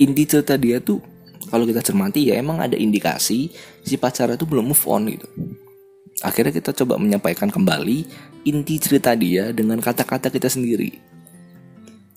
inti 0.00 0.24
cerita 0.24 0.56
dia 0.56 0.80
tuh 0.80 1.04
kalau 1.50 1.66
kita 1.66 1.82
cermati 1.82 2.30
ya 2.30 2.38
emang 2.38 2.62
ada 2.62 2.78
indikasi 2.78 3.50
si 3.82 3.94
pacarnya 3.98 4.38
tuh 4.38 4.48
belum 4.48 4.70
move 4.70 4.84
on 4.86 5.10
gitu 5.10 5.28
akhirnya 6.22 6.54
kita 6.54 6.70
coba 6.72 6.96
menyampaikan 6.96 7.50
kembali 7.50 8.06
inti 8.46 8.78
cerita 8.80 9.12
dia 9.18 9.52
dengan 9.52 9.82
kata-kata 9.82 10.30
kita 10.32 10.48
sendiri 10.48 11.10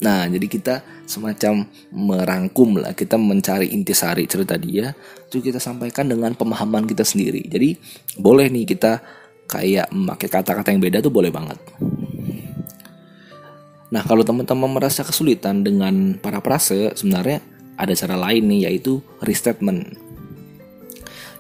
Nah, 0.04 0.28
jadi 0.28 0.48
kita 0.52 0.76
semacam 1.08 1.64
merangkum 1.96 2.76
lah, 2.76 2.92
kita 2.92 3.16
mencari 3.16 3.72
intisari 3.72 4.28
cerita 4.28 4.60
dia, 4.60 4.92
itu 5.32 5.40
kita 5.40 5.64
sampaikan 5.64 6.12
dengan 6.12 6.36
pemahaman 6.36 6.84
kita 6.84 7.08
sendiri. 7.08 7.40
Jadi 7.48 7.80
boleh 8.20 8.52
nih 8.52 8.68
kita 8.68 9.00
kayak 9.48 9.88
memakai 9.96 10.28
kata-kata 10.28 10.76
yang 10.76 10.84
beda 10.84 11.00
tuh 11.00 11.14
boleh 11.14 11.32
banget. 11.32 11.56
Nah, 13.96 14.04
kalau 14.04 14.28
teman-teman 14.28 14.68
merasa 14.68 15.08
kesulitan 15.08 15.64
dengan 15.64 16.20
para 16.20 16.44
prase, 16.44 16.92
sebenarnya 17.00 17.40
ada 17.84 17.94
cara 17.94 18.16
lain 18.16 18.48
nih, 18.48 18.72
yaitu 18.72 19.04
restatement. 19.20 20.00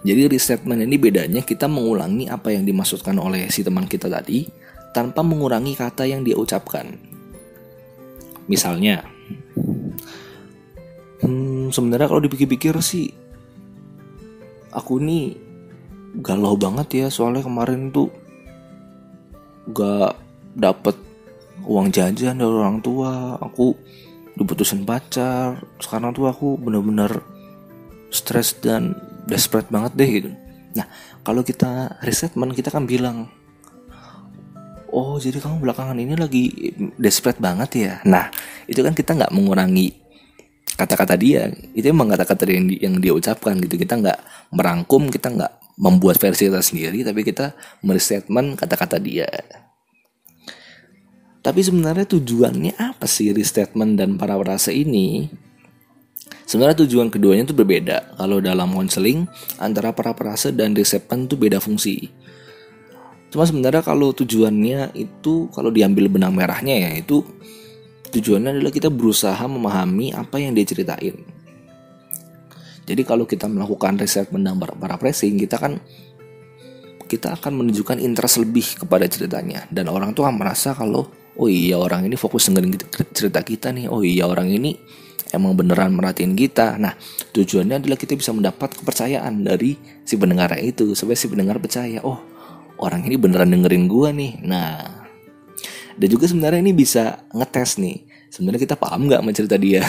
Jadi 0.03 0.27
restatement 0.27 0.83
ini 0.83 0.99
bedanya 0.99 1.41
kita 1.41 1.71
mengulangi 1.71 2.27
apa 2.27 2.51
yang 2.51 2.67
dimaksudkan 2.67 3.15
oleh 3.15 3.47
si 3.47 3.63
teman 3.63 3.87
kita 3.87 4.11
tadi 4.11 4.43
tanpa 4.91 5.23
mengurangi 5.23 5.79
kata 5.79 6.03
yang 6.03 6.27
dia 6.27 6.35
ucapkan. 6.35 6.99
Misalnya, 8.51 9.07
hmm, 11.23 11.71
sebenarnya 11.71 12.11
kalau 12.11 12.19
dipikir-pikir 12.19 12.75
sih, 12.83 13.15
aku 14.75 14.99
ini 14.99 15.39
galau 16.19 16.53
banget 16.53 17.05
ya 17.05 17.07
soalnya 17.09 17.41
kemarin 17.41 17.89
tuh 17.89 18.11
gak 19.73 20.13
dapet 20.53 20.93
uang 21.65 21.89
jajan 21.89 22.37
dari 22.37 22.53
orang 22.53 22.83
tua 22.83 23.39
aku 23.39 23.73
diputusin 24.33 24.85
pacar 24.85 25.61
sekarang 25.77 26.13
tuh 26.13 26.25
aku 26.25 26.57
bener-bener 26.57 27.21
stres 28.09 28.57
dan 28.57 28.97
desperate 29.29 29.69
banget 29.69 29.91
deh 29.97 30.09
gitu. 30.09 30.29
Nah 30.77 30.85
kalau 31.21 31.45
kita 31.45 32.01
resetment 32.01 32.53
kita 32.53 32.73
kan 32.73 32.85
bilang 32.89 33.29
oh 34.93 35.17
jadi 35.17 35.41
kamu 35.41 35.65
belakangan 35.65 35.97
ini 35.97 36.13
lagi 36.17 36.43
desperate 36.97 37.41
banget 37.41 37.69
ya? 37.77 37.93
Nah 38.05 38.29
itu 38.65 38.81
kan 38.81 38.93
kita 38.93 39.13
nggak 39.17 39.33
mengurangi 39.33 39.93
kata-kata 40.73 41.13
dia. 41.17 41.49
Itu 41.73 41.93
emang 41.93 42.09
kata-kata 42.09 42.49
yang, 42.49 42.69
yang 42.73 42.95
dia 42.97 43.13
ucapkan 43.13 43.57
gitu. 43.61 43.77
Kita 43.77 44.01
nggak 44.01 44.19
merangkum 44.53 45.09
kita 45.09 45.29
nggak 45.29 45.53
membuat 45.77 46.21
versi 46.21 46.49
kita 46.49 46.61
sendiri 46.61 47.01
tapi 47.01 47.25
kita 47.25 47.57
meresetment 47.81 48.53
kata-kata 48.53 49.01
dia 49.01 49.25
tapi 51.43 51.59
sebenarnya 51.59 52.07
tujuannya 52.07 52.79
apa 52.79 53.03
sih 53.03 53.35
restatement 53.35 53.99
dan 53.99 54.15
para 54.15 54.39
perasa 54.39 54.71
ini? 54.71 55.27
Sebenarnya 56.47 56.87
tujuan 56.87 57.11
keduanya 57.11 57.51
itu 57.51 57.55
berbeda. 57.55 58.15
Kalau 58.15 58.39
dalam 58.39 58.71
konseling 58.71 59.27
antara 59.59 59.91
para 59.91 60.15
perasa 60.15 60.55
dan 60.55 60.71
restatement 60.71 61.27
itu 61.27 61.35
beda 61.35 61.59
fungsi. 61.59 62.07
Cuma 63.27 63.43
sebenarnya 63.43 63.83
kalau 63.83 64.15
tujuannya 64.15 64.95
itu 64.95 65.51
kalau 65.51 65.67
diambil 65.67 66.07
benang 66.07 66.31
merahnya 66.31 66.79
ya 66.79 66.89
itu 67.03 67.27
tujuannya 68.15 68.63
adalah 68.63 68.71
kita 68.71 68.87
berusaha 68.87 69.43
memahami 69.43 70.15
apa 70.15 70.39
yang 70.39 70.55
dia 70.55 70.63
ceritain. 70.63 71.27
Jadi 72.87 73.01
kalau 73.03 73.27
kita 73.27 73.51
melakukan 73.51 73.99
riset 73.99 74.31
dan 74.31 74.55
para 74.55 74.95
pressing 74.95 75.35
kita 75.35 75.59
kan 75.59 75.75
kita 77.11 77.35
akan 77.35 77.67
menunjukkan 77.67 77.99
interest 77.99 78.39
lebih 78.39 78.79
kepada 78.79 79.11
ceritanya 79.11 79.67
dan 79.67 79.91
orang 79.91 80.15
tuh 80.15 80.23
akan 80.23 80.39
merasa 80.39 80.71
kalau 80.71 81.22
oh 81.37 81.49
iya 81.49 81.79
orang 81.79 82.05
ini 82.05 82.15
fokus 82.19 82.49
dengerin 82.49 82.77
cerita 83.13 83.41
kita 83.41 83.73
nih. 83.73 83.89
Oh 83.89 84.05
iya 84.05 84.29
orang 84.29 84.49
ini 84.49 84.77
emang 85.33 85.57
beneran 85.57 85.97
merhatiin 85.97 86.37
kita. 86.37 86.77
Nah 86.77 86.93
tujuannya 87.33 87.81
adalah 87.81 87.97
kita 87.97 88.13
bisa 88.13 88.31
mendapat 88.31 88.77
kepercayaan 88.77 89.41
dari 89.41 89.75
si 90.05 90.13
pendengar 90.15 90.53
itu 90.61 90.93
supaya 90.93 91.17
si 91.17 91.25
pendengar 91.25 91.57
percaya 91.57 91.99
oh 92.05 92.21
orang 92.77 93.05
ini 93.09 93.15
beneran 93.17 93.49
dengerin 93.49 93.85
gua 93.89 94.13
nih. 94.13 94.39
Nah 94.45 95.03
dan 95.93 96.07
juga 96.09 96.25
sebenarnya 96.25 96.61
ini 96.61 96.73
bisa 96.73 97.25
ngetes 97.33 97.77
nih 97.77 98.01
sebenarnya 98.33 98.65
kita 98.65 98.75
paham 98.77 99.05
nggak 99.09 99.21
sama 99.21 99.31
cerita 99.33 99.57
dia? 99.57 99.81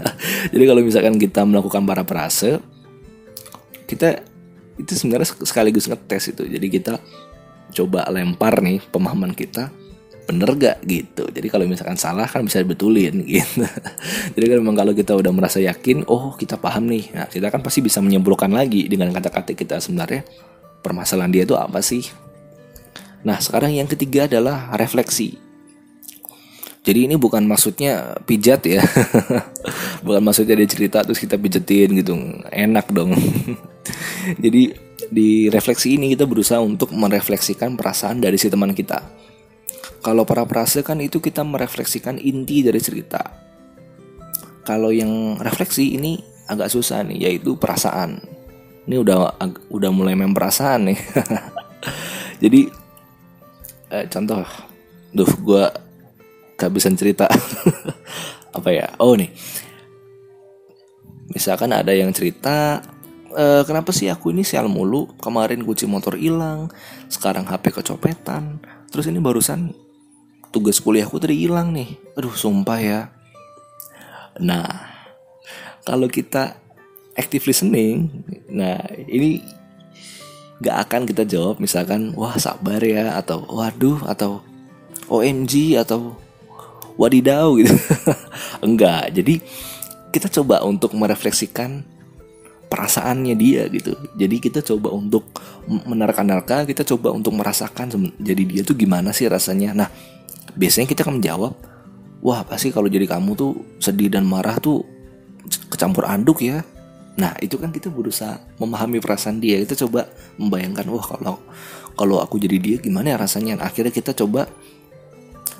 Jadi 0.54 0.64
kalau 0.66 0.82
misalkan 0.82 1.18
kita 1.18 1.42
melakukan 1.42 1.82
para 1.82 2.02
perase 2.06 2.62
kita 3.90 4.22
itu 4.78 4.92
sebenarnya 4.94 5.26
sekaligus 5.42 5.90
ngetes 5.90 6.30
itu. 6.34 6.46
Jadi 6.46 6.66
kita 6.70 7.02
coba 7.74 8.06
lempar 8.08 8.62
nih 8.62 8.80
pemahaman 8.88 9.34
kita 9.34 9.68
bener 10.28 10.52
gak 10.60 10.84
gitu? 10.84 11.24
Jadi 11.32 11.48
kalau 11.48 11.64
misalkan 11.64 11.96
salah 11.96 12.28
kan 12.28 12.44
bisa 12.44 12.60
dibetulin 12.60 13.24
gitu. 13.32 13.64
Jadi 14.36 14.44
kan 14.44 14.56
memang 14.60 14.76
kalau 14.76 14.92
kita 14.92 15.16
udah 15.16 15.32
merasa 15.32 15.56
yakin 15.64 16.04
oh 16.04 16.36
kita 16.36 16.60
paham 16.60 16.84
nih. 16.92 17.08
Nah 17.16 17.26
kita 17.32 17.48
kan 17.48 17.64
pasti 17.64 17.80
bisa 17.80 18.04
menyimpulkan 18.04 18.52
lagi 18.52 18.84
dengan 18.92 19.08
kata-kata 19.08 19.56
kita 19.56 19.80
sebenarnya 19.80 20.28
permasalahan 20.84 21.32
dia 21.32 21.48
itu 21.48 21.56
apa 21.56 21.80
sih? 21.80 22.04
Nah 23.24 23.40
sekarang 23.40 23.72
yang 23.72 23.88
ketiga 23.88 24.28
adalah 24.28 24.76
refleksi. 24.76 25.40
Jadi 26.84 27.04
ini 27.08 27.16
bukan 27.20 27.44
maksudnya 27.44 28.16
pijat 28.24 28.64
ya. 28.64 28.80
Bukan 30.06 30.24
maksudnya 30.24 30.56
dia 30.56 30.64
cerita 30.64 31.04
terus 31.04 31.20
kita 31.20 31.36
pijetin 31.36 31.92
gitu. 32.00 32.16
Enak 32.48 32.88
dong. 32.96 33.12
Jadi 34.44 34.72
di 35.12 35.52
refleksi 35.52 36.00
ini 36.00 36.16
kita 36.16 36.24
berusaha 36.24 36.64
untuk 36.64 36.96
merefleksikan 36.96 37.76
perasaan 37.76 38.24
dari 38.24 38.40
si 38.40 38.48
teman 38.48 38.72
kita 38.72 39.04
kalau 40.08 40.24
para 40.24 40.48
prase 40.48 40.80
kan 40.80 40.96
itu 41.04 41.20
kita 41.20 41.44
merefleksikan 41.44 42.16
inti 42.16 42.64
dari 42.64 42.80
cerita. 42.80 43.20
Kalau 44.64 44.88
yang 44.88 45.36
refleksi 45.36 46.00
ini 46.00 46.16
agak 46.48 46.72
susah 46.72 47.04
nih, 47.04 47.28
yaitu 47.28 47.60
perasaan. 47.60 48.16
Ini 48.88 49.04
udah 49.04 49.36
udah 49.68 49.90
mulai 49.92 50.16
main 50.16 50.32
perasaan 50.32 50.88
nih. 50.88 50.96
Jadi 52.42 52.72
eh, 53.92 54.08
contoh, 54.08 54.48
duh 55.12 55.28
gue 55.28 55.64
kehabisan 56.56 56.96
cerita. 56.96 57.28
Apa 58.56 58.72
ya? 58.72 58.88
Oh 58.96 59.12
nih, 59.12 59.28
misalkan 61.36 61.68
ada 61.76 61.92
yang 61.92 62.16
cerita 62.16 62.80
e, 63.28 63.44
kenapa 63.68 63.92
sih 63.92 64.08
aku 64.08 64.32
ini 64.32 64.40
sial 64.40 64.72
mulu 64.72 65.12
kemarin 65.20 65.60
kunci 65.60 65.84
motor 65.84 66.16
hilang 66.16 66.72
sekarang 67.12 67.44
HP 67.44 67.76
kecopetan 67.76 68.64
terus 68.88 69.04
ini 69.04 69.20
barusan 69.20 69.87
tugas 70.50 70.80
kuliahku 70.80 71.16
tadi 71.20 71.46
hilang 71.46 71.72
nih. 71.72 71.98
Aduh 72.16 72.34
sumpah 72.34 72.78
ya. 72.80 73.00
Nah 74.40 74.66
kalau 75.84 76.06
kita 76.06 76.58
active 77.18 77.50
listening 77.50 78.22
nah 78.46 78.78
ini 79.10 79.42
gak 80.62 80.76
akan 80.86 81.02
kita 81.06 81.26
jawab 81.26 81.58
misalkan 81.58 82.14
wah 82.14 82.34
sabar 82.38 82.78
ya 82.82 83.18
atau 83.18 83.46
waduh 83.46 84.02
atau 84.06 84.42
OMG 85.08 85.78
atau 85.80 86.14
wadidaw 86.98 87.54
gitu. 87.56 87.74
Enggak 88.66 89.14
jadi 89.14 89.40
kita 90.10 90.28
coba 90.40 90.64
untuk 90.66 90.96
merefleksikan 90.96 91.84
perasaannya 92.68 93.34
dia 93.34 93.64
gitu. 93.72 93.96
Jadi 94.14 94.36
kita 94.38 94.60
coba 94.60 94.92
untuk 94.92 95.24
menerka-nerka 95.68 96.68
kita 96.68 96.84
coba 96.84 97.16
untuk 97.16 97.32
merasakan 97.38 98.12
jadi 98.20 98.42
dia 98.44 98.62
tuh 98.66 98.76
gimana 98.76 99.14
sih 99.16 99.24
rasanya. 99.24 99.72
Nah 99.72 99.88
biasanya 100.54 100.86
kita 100.88 101.04
akan 101.04 101.20
menjawab 101.20 101.52
wah 102.24 102.40
pasti 102.46 102.72
kalau 102.72 102.88
jadi 102.88 103.04
kamu 103.04 103.34
tuh 103.34 103.52
sedih 103.82 104.08
dan 104.12 104.24
marah 104.24 104.56
tuh 104.62 104.84
kecampur 105.68 106.08
aduk 106.08 106.44
ya 106.44 106.64
nah 107.18 107.34
itu 107.42 107.58
kan 107.58 107.74
kita 107.74 107.90
berusaha 107.90 108.38
memahami 108.62 109.02
perasaan 109.02 109.42
dia 109.42 109.58
kita 109.66 109.74
coba 109.86 110.06
membayangkan 110.38 110.86
wah 110.86 111.02
kalau 111.02 111.36
kalau 111.98 112.16
aku 112.22 112.38
jadi 112.38 112.56
dia 112.62 112.76
gimana 112.78 113.12
ya 113.12 113.18
rasanya 113.18 113.58
nah, 113.58 113.66
akhirnya 113.66 113.90
kita 113.90 114.14
coba 114.14 114.46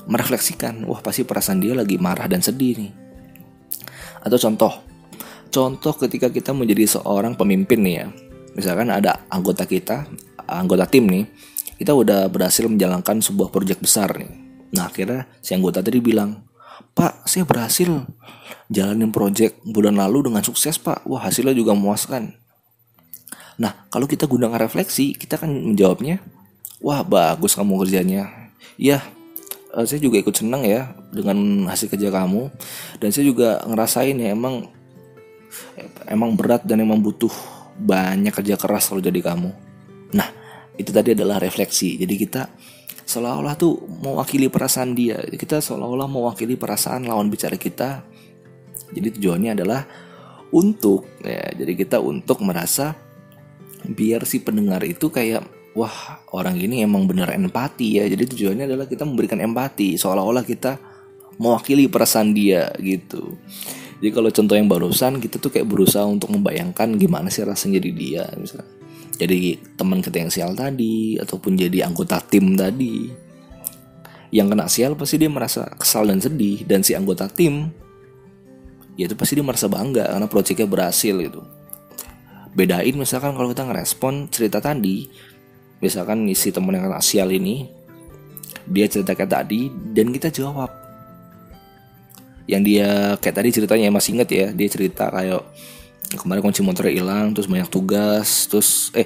merefleksikan 0.07 0.87
wah 0.87 1.03
pasti 1.03 1.27
perasaan 1.27 1.59
dia 1.59 1.75
lagi 1.75 1.99
marah 1.99 2.31
dan 2.31 2.41
sedih 2.41 2.79
nih 2.79 2.93
atau 4.23 4.39
contoh 4.39 4.89
Contoh 5.49 5.97
ketika 5.97 6.29
kita 6.29 6.53
menjadi 6.53 7.01
seorang 7.01 7.33
pemimpin 7.33 7.81
nih 7.81 7.95
ya. 8.05 8.07
Misalkan 8.53 8.93
ada 8.93 9.25
anggota 9.33 9.65
kita, 9.65 10.05
anggota 10.45 10.85
tim 10.85 11.09
nih, 11.09 11.25
kita 11.81 11.97
udah 11.97 12.29
berhasil 12.29 12.69
menjalankan 12.69 13.25
sebuah 13.25 13.49
proyek 13.49 13.81
besar 13.81 14.13
nih. 14.19 14.48
Nah 14.75 14.89
akhirnya 14.89 15.29
si 15.41 15.57
anggota 15.57 15.81
tadi 15.81 16.01
bilang, 16.03 16.45
Pak 16.95 17.27
saya 17.27 17.47
berhasil 17.47 17.89
jalanin 18.69 19.11
proyek 19.11 19.63
bulan 19.65 19.97
lalu 19.97 20.31
dengan 20.31 20.43
sukses 20.45 20.77
pak. 20.77 21.07
Wah 21.09 21.25
hasilnya 21.25 21.55
juga 21.57 21.73
memuaskan. 21.75 22.35
Nah 23.59 23.89
kalau 23.91 24.07
kita 24.07 24.29
gunakan 24.29 24.59
refleksi, 24.59 25.17
kita 25.17 25.41
kan 25.41 25.51
menjawabnya, 25.51 26.23
Wah 26.79 27.03
bagus 27.03 27.59
kamu 27.59 27.83
kerjanya. 27.83 28.31
Ya 28.79 29.03
eh, 29.75 29.85
saya 29.87 29.99
juga 29.99 30.23
ikut 30.23 30.35
senang 30.35 30.63
ya 30.63 30.95
dengan 31.11 31.67
hasil 31.67 31.91
kerja 31.91 32.15
kamu 32.15 32.53
dan 33.03 33.09
saya 33.11 33.27
juga 33.27 33.59
ngerasain 33.67 34.15
ya 34.15 34.31
emang 34.31 34.71
emang 36.07 36.37
berat 36.37 36.63
dan 36.65 36.81
emang 36.85 37.01
butuh 37.01 37.33
banyak 37.79 38.35
kerja 38.35 38.59
keras 38.59 38.91
kalau 38.91 39.03
jadi 39.03 39.23
kamu. 39.23 39.51
Nah, 40.13 40.29
itu 40.75 40.91
tadi 40.91 41.15
adalah 41.15 41.39
refleksi. 41.39 41.95
Jadi 42.01 42.15
kita 42.19 42.51
seolah-olah 43.09 43.57
tuh 43.57 43.81
mewakili 44.05 44.53
perasaan 44.53 44.93
dia. 44.93 45.17
Kita 45.25 45.65
seolah-olah 45.65 46.05
mewakili 46.13 46.61
perasaan 46.61 47.09
lawan 47.09 47.33
bicara 47.33 47.57
kita. 47.57 48.05
Jadi 48.93 49.17
tujuannya 49.17 49.57
adalah 49.57 49.89
untuk 50.53 51.09
ya, 51.25 51.49
jadi 51.57 51.73
kita 51.73 52.01
untuk 52.05 52.45
merasa 52.45 52.97
biar 53.85 54.29
si 54.29 54.45
pendengar 54.45 54.85
itu 54.85 55.09
kayak 55.09 55.45
wah 55.73 56.21
orang 56.37 56.57
ini 56.61 56.85
emang 56.85 57.09
bener 57.09 57.33
empati 57.33 57.97
ya. 57.97 58.05
Jadi 58.05 58.29
tujuannya 58.29 58.69
adalah 58.69 58.85
kita 58.85 59.09
memberikan 59.09 59.41
empati 59.41 59.97
seolah-olah 59.97 60.45
kita 60.45 60.77
mewakili 61.41 61.89
perasaan 61.89 62.37
dia 62.37 62.69
gitu. 62.77 63.41
Jadi 63.99 64.11
kalau 64.15 64.31
contoh 64.31 64.55
yang 64.55 64.69
barusan 64.69 65.17
kita 65.19 65.41
tuh 65.41 65.51
kayak 65.51 65.67
berusaha 65.67 66.05
untuk 66.05 66.31
membayangkan 66.31 66.95
gimana 67.01 67.33
sih 67.33 67.43
rasanya 67.43 67.81
jadi 67.81 67.91
dia 67.97 68.25
misalnya. 68.37 68.69
Jadi 69.19 69.59
teman 69.75 69.99
kita 69.99 70.23
yang 70.23 70.31
sial 70.31 70.55
tadi 70.55 71.19
ataupun 71.19 71.59
jadi 71.59 71.91
anggota 71.91 72.23
tim 72.23 72.55
tadi. 72.55 73.11
Yang 74.31 74.47
kena 74.55 74.67
sial 74.71 74.93
pasti 74.95 75.17
dia 75.19 75.31
merasa 75.33 75.67
kesal 75.75 76.07
dan 76.07 76.23
sedih 76.23 76.63
dan 76.63 76.87
si 76.87 76.95
anggota 76.95 77.27
tim 77.27 77.73
ya 78.99 79.07
itu 79.07 79.15
pasti 79.15 79.39
dia 79.39 79.47
merasa 79.47 79.71
bangga 79.71 80.11
karena 80.11 80.27
proyeknya 80.27 80.67
berhasil 80.67 81.15
gitu. 81.19 81.43
Bedain 82.55 82.95
misalkan 82.99 83.35
kalau 83.39 83.55
kita 83.55 83.63
ngerespon 83.67 84.27
cerita 84.31 84.59
tadi, 84.59 85.07
misalkan 85.79 86.27
si 86.35 86.51
teman 86.51 86.75
yang 86.75 86.91
kena 86.91 87.03
sial 87.03 87.31
ini 87.31 87.71
dia 88.69 88.87
cerita 88.91 89.15
kayak 89.17 89.33
tadi 89.33 89.71
dan 89.95 90.13
kita 90.13 90.29
jawab 90.29 90.69
yang 92.49 92.65
dia 92.65 93.17
kayak 93.21 93.37
tadi 93.39 93.49
ceritanya 93.53 93.93
masih 93.93 94.19
inget 94.19 94.29
ya 94.33 94.47
dia 94.53 94.69
cerita 94.69 95.09
kayak 95.13 95.41
kemarin 96.17 96.41
kunci 96.41 96.65
motor 96.65 96.89
hilang 96.89 97.37
terus 97.37 97.51
banyak 97.51 97.69
tugas 97.69 98.49
terus 98.49 98.89
eh 98.97 99.05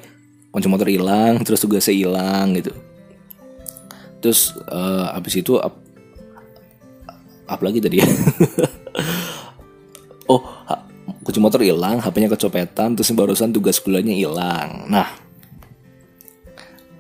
kunci 0.55 0.71
motor 0.71 0.87
hilang 0.87 1.43
terus 1.43 1.65
tugasnya 1.65 1.97
hilang 1.97 2.55
gitu. 2.61 2.71
Terus 4.23 4.55
uh, 4.71 5.17
abis 5.19 5.43
itu 5.43 5.59
apa 5.59 7.63
lagi 7.63 7.83
tadi 7.83 7.99
ya. 7.99 8.07
Oh 10.31 10.39
kunci 11.27 11.43
motor 11.43 11.67
hilang 11.67 11.99
HP-nya 11.99 12.31
kecopetan 12.31 12.95
terus 12.95 13.11
barusan 13.11 13.51
tugas 13.51 13.83
kuliahnya 13.83 14.15
hilang. 14.15 14.87
Nah 14.87 15.11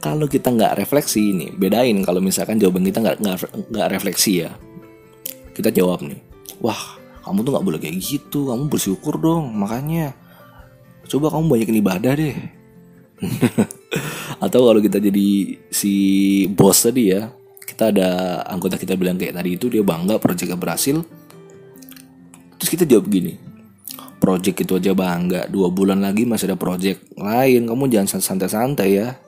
kalau 0.03 0.27
kita 0.27 0.51
nggak 0.51 0.83
refleksi 0.83 1.31
ini 1.31 1.55
bedain 1.55 2.03
kalau 2.03 2.19
misalkan 2.19 2.59
jawaban 2.59 2.83
kita 2.83 2.99
nggak 2.99 3.23
nggak 3.71 3.89
refleksi 3.95 4.43
ya. 4.43 4.51
Kita 5.55 5.71
jawab 5.71 6.03
nih. 6.03 6.19
Wah 6.59 7.02
kamu 7.23 7.39
tuh 7.47 7.51
nggak 7.55 7.67
boleh 7.67 7.81
kayak 7.81 7.97
gitu 8.03 8.51
kamu 8.51 8.67
bersyukur 8.67 9.19
dong 9.19 9.55
makanya. 9.55 10.15
Coba 11.07 11.31
kamu 11.31 11.51
banyakin 11.51 11.79
ibadah 11.83 12.13
deh. 12.19 12.37
Atau 14.45 14.67
kalau 14.67 14.81
kita 14.83 14.99
jadi 14.99 15.59
si 15.71 15.95
bos 16.51 16.83
tadi 16.83 17.15
ya 17.15 17.31
kita 17.63 17.95
ada 17.95 18.09
anggota 18.51 18.75
kita 18.75 18.99
bilang 18.99 19.17
kayak 19.17 19.39
tadi 19.39 19.55
itu 19.55 19.71
dia 19.71 19.87
bangga 19.87 20.19
proyeknya 20.19 20.59
berhasil. 20.59 21.01
Terus 22.59 22.71
kita 22.71 22.85
jawab 22.87 23.07
gini 23.11 23.53
project 24.23 24.63
itu 24.63 24.79
aja 24.79 24.95
bangga 24.95 25.51
dua 25.51 25.67
bulan 25.75 25.99
lagi 25.99 26.23
masih 26.23 26.55
ada 26.55 26.55
project 26.55 27.03
lain 27.19 27.67
kamu 27.67 27.91
jangan 27.91 28.23
santai-santai 28.23 29.03
ya. 29.03 29.19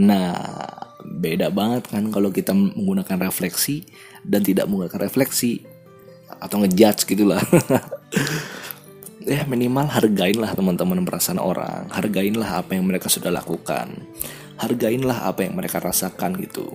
Nah 0.00 0.32
beda 1.04 1.52
banget 1.52 1.92
kan 1.92 2.08
kalau 2.08 2.32
kita 2.32 2.56
menggunakan 2.56 3.28
refleksi 3.28 3.84
dan 4.24 4.40
tidak 4.40 4.64
menggunakan 4.64 5.04
refleksi 5.04 5.60
atau 6.40 6.64
ngejudge 6.64 7.04
gitulah 7.04 7.40
ya 9.30 9.44
minimal 9.44 9.86
hargainlah 9.86 10.52
teman-teman 10.56 11.04
perasaan 11.04 11.40
orang. 11.40 11.88
Hargainlah 11.92 12.64
apa 12.64 12.76
yang 12.76 12.88
mereka 12.88 13.12
sudah 13.12 13.28
lakukan. 13.28 13.92
Hargainlah 14.56 15.28
apa 15.28 15.44
yang 15.44 15.56
mereka 15.56 15.80
rasakan 15.80 16.36
gitu. 16.40 16.72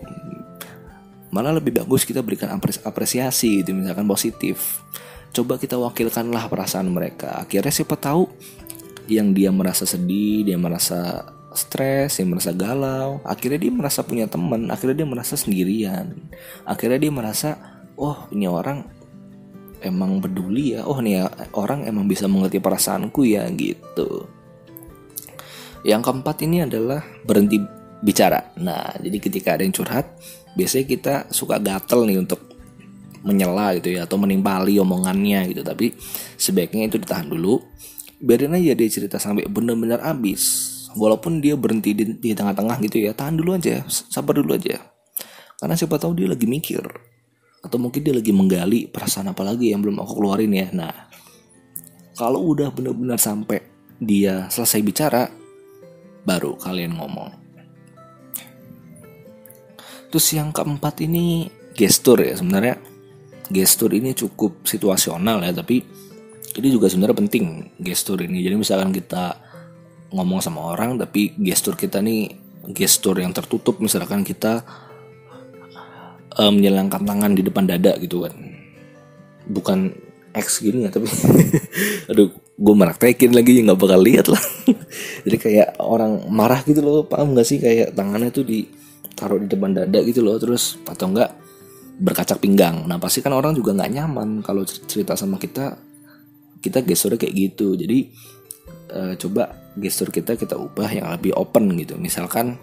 Malah 1.34 1.58
lebih 1.58 1.76
bagus 1.76 2.08
kita 2.08 2.22
berikan 2.24 2.54
apresiasi 2.86 3.62
gitu 3.62 3.74
misalkan 3.74 4.08
positif. 4.08 4.82
Coba 5.36 5.60
kita 5.60 5.76
wakilkanlah 5.76 6.48
perasaan 6.48 6.88
mereka. 6.90 7.44
Akhirnya 7.44 7.74
siapa 7.74 8.00
tahu 8.00 8.30
yang 9.12 9.36
dia 9.36 9.54
merasa 9.54 9.86
sedih 9.86 10.48
dia 10.50 10.58
merasa 10.58 11.30
stres 11.54 12.18
dia 12.18 12.26
merasa 12.26 12.50
galau 12.52 13.22
akhirnya 13.22 13.62
dia 13.62 13.70
merasa 13.70 14.02
punya 14.02 14.26
teman 14.26 14.66
akhirnya 14.72 15.04
dia 15.04 15.08
merasa 15.10 15.36
sendirian. 15.36 16.16
Akhirnya 16.64 16.98
dia 17.04 17.12
merasa 17.12 17.60
oh 18.00 18.32
ini 18.32 18.48
orang 18.48 18.95
emang 19.86 20.18
peduli 20.20 20.76
ya. 20.76 20.84
Oh 20.90 20.98
nih 20.98 21.22
ya, 21.22 21.26
orang 21.54 21.86
emang 21.86 22.10
bisa 22.10 22.26
mengerti 22.26 22.58
perasaanku 22.58 23.22
ya 23.24 23.46
gitu. 23.54 24.26
Yang 25.86 26.02
keempat 26.10 26.38
ini 26.44 26.66
adalah 26.66 27.06
berhenti 27.24 27.62
bicara. 28.02 28.52
Nah 28.58 28.98
jadi 28.98 29.18
ketika 29.22 29.56
ada 29.56 29.62
yang 29.62 29.72
curhat 29.72 30.18
biasanya 30.58 30.86
kita 30.90 31.14
suka 31.30 31.62
gatel 31.62 32.10
nih 32.10 32.18
untuk 32.18 32.42
menyela 33.26 33.74
gitu 33.78 33.98
ya 33.98 34.10
atau 34.10 34.18
menimpali 34.18 34.82
omongannya 34.82 35.46
gitu. 35.54 35.62
Tapi 35.62 35.94
sebaiknya 36.36 36.90
itu 36.90 36.98
ditahan 36.98 37.30
dulu. 37.30 37.62
Biarin 38.18 38.58
aja 38.58 38.74
dia 38.74 38.90
cerita 38.90 39.22
sampai 39.22 39.46
benar-benar 39.46 40.02
habis. 40.02 40.74
Walaupun 40.96 41.44
dia 41.44 41.60
berhenti 41.60 41.92
di, 41.92 42.18
di 42.18 42.32
tengah-tengah 42.32 42.80
gitu 42.88 43.04
ya 43.04 43.12
tahan 43.12 43.36
dulu 43.36 43.60
aja 43.60 43.86
sabar 43.88 44.42
dulu 44.42 44.58
aja. 44.58 44.82
Karena 45.62 45.78
siapa 45.78 46.02
tahu 46.02 46.18
dia 46.18 46.28
lagi 46.28 46.50
mikir 46.50 47.15
atau 47.66 47.82
mungkin 47.82 48.06
dia 48.06 48.14
lagi 48.14 48.30
menggali 48.30 48.86
perasaan 48.86 49.34
apa 49.34 49.42
lagi 49.42 49.74
yang 49.74 49.82
belum 49.82 49.98
aku 50.06 50.22
keluarin 50.22 50.54
ya. 50.54 50.70
Nah 50.70 50.94
kalau 52.14 52.54
udah 52.54 52.70
benar-benar 52.70 53.18
sampai 53.18 53.60
dia 53.98 54.46
selesai 54.54 54.80
bicara 54.86 55.26
baru 56.22 56.54
kalian 56.62 56.94
ngomong. 56.94 57.32
Terus 60.14 60.28
yang 60.38 60.54
keempat 60.54 61.02
ini 61.04 61.50
gestur 61.74 62.22
ya 62.22 62.38
sebenarnya. 62.38 62.78
Gestur 63.46 63.94
ini 63.94 64.14
cukup 64.14 64.66
situasional 64.66 65.42
ya 65.42 65.54
tapi 65.54 65.82
ini 66.56 66.68
juga 66.72 66.88
sebenarnya 66.88 67.18
penting 67.18 67.46
gestur 67.82 68.22
ini. 68.22 68.46
Jadi 68.46 68.56
misalkan 68.56 68.94
kita 68.94 69.42
ngomong 70.14 70.40
sama 70.40 70.72
orang 70.72 71.02
tapi 71.02 71.36
gestur 71.36 71.76
kita 71.76 72.00
nih 72.00 72.32
gestur 72.72 73.18
yang 73.20 73.34
tertutup. 73.36 73.82
Misalkan 73.82 74.24
kita 74.24 74.64
uh, 76.36 76.52
menyilangkan 76.52 77.02
tangan 77.04 77.32
di 77.34 77.42
depan 77.42 77.66
dada 77.68 77.96
gitu 78.00 78.28
kan. 78.28 78.34
Bukan 79.46 79.80
X 80.36 80.60
gini 80.60 80.84
ya 80.84 80.92
tapi 80.92 81.08
aduh 82.12 82.28
gue 82.56 82.76
meraktekin 82.76 83.32
lagi 83.32 83.64
nggak 83.64 83.80
bakal 83.80 84.00
lihat 84.04 84.28
lah. 84.32 84.44
Jadi 85.28 85.38
kayak 85.40 85.80
orang 85.80 86.28
marah 86.32 86.64
gitu 86.64 86.84
loh 86.84 87.08
paham 87.08 87.36
gak 87.36 87.48
sih? 87.48 87.60
Kayak 87.60 87.96
tangannya 87.96 88.32
tuh 88.32 88.44
ditaruh 88.48 89.40
di 89.40 89.48
depan 89.48 89.72
dada 89.76 90.00
gitu 90.04 90.24
loh 90.24 90.36
terus 90.40 90.80
atau 90.88 91.12
enggak 91.12 91.32
berkacak 91.96 92.44
pinggang. 92.44 92.84
Nah 92.88 93.00
pasti 93.00 93.24
kan 93.24 93.32
orang 93.32 93.56
juga 93.56 93.72
nggak 93.72 93.92
nyaman 93.96 94.44
kalau 94.44 94.68
cerita 94.68 95.16
sama 95.16 95.40
kita 95.40 95.80
kita 96.60 96.84
gesturnya 96.84 97.20
kayak 97.24 97.36
gitu. 97.36 97.80
Jadi 97.80 98.12
uh, 98.92 99.14
coba 99.16 99.72
gestur 99.80 100.12
kita 100.12 100.36
kita 100.36 100.60
ubah 100.60 100.90
yang 100.92 101.08
lebih 101.12 101.32
open 101.36 101.76
gitu. 101.80 101.96
Misalkan 101.96 102.60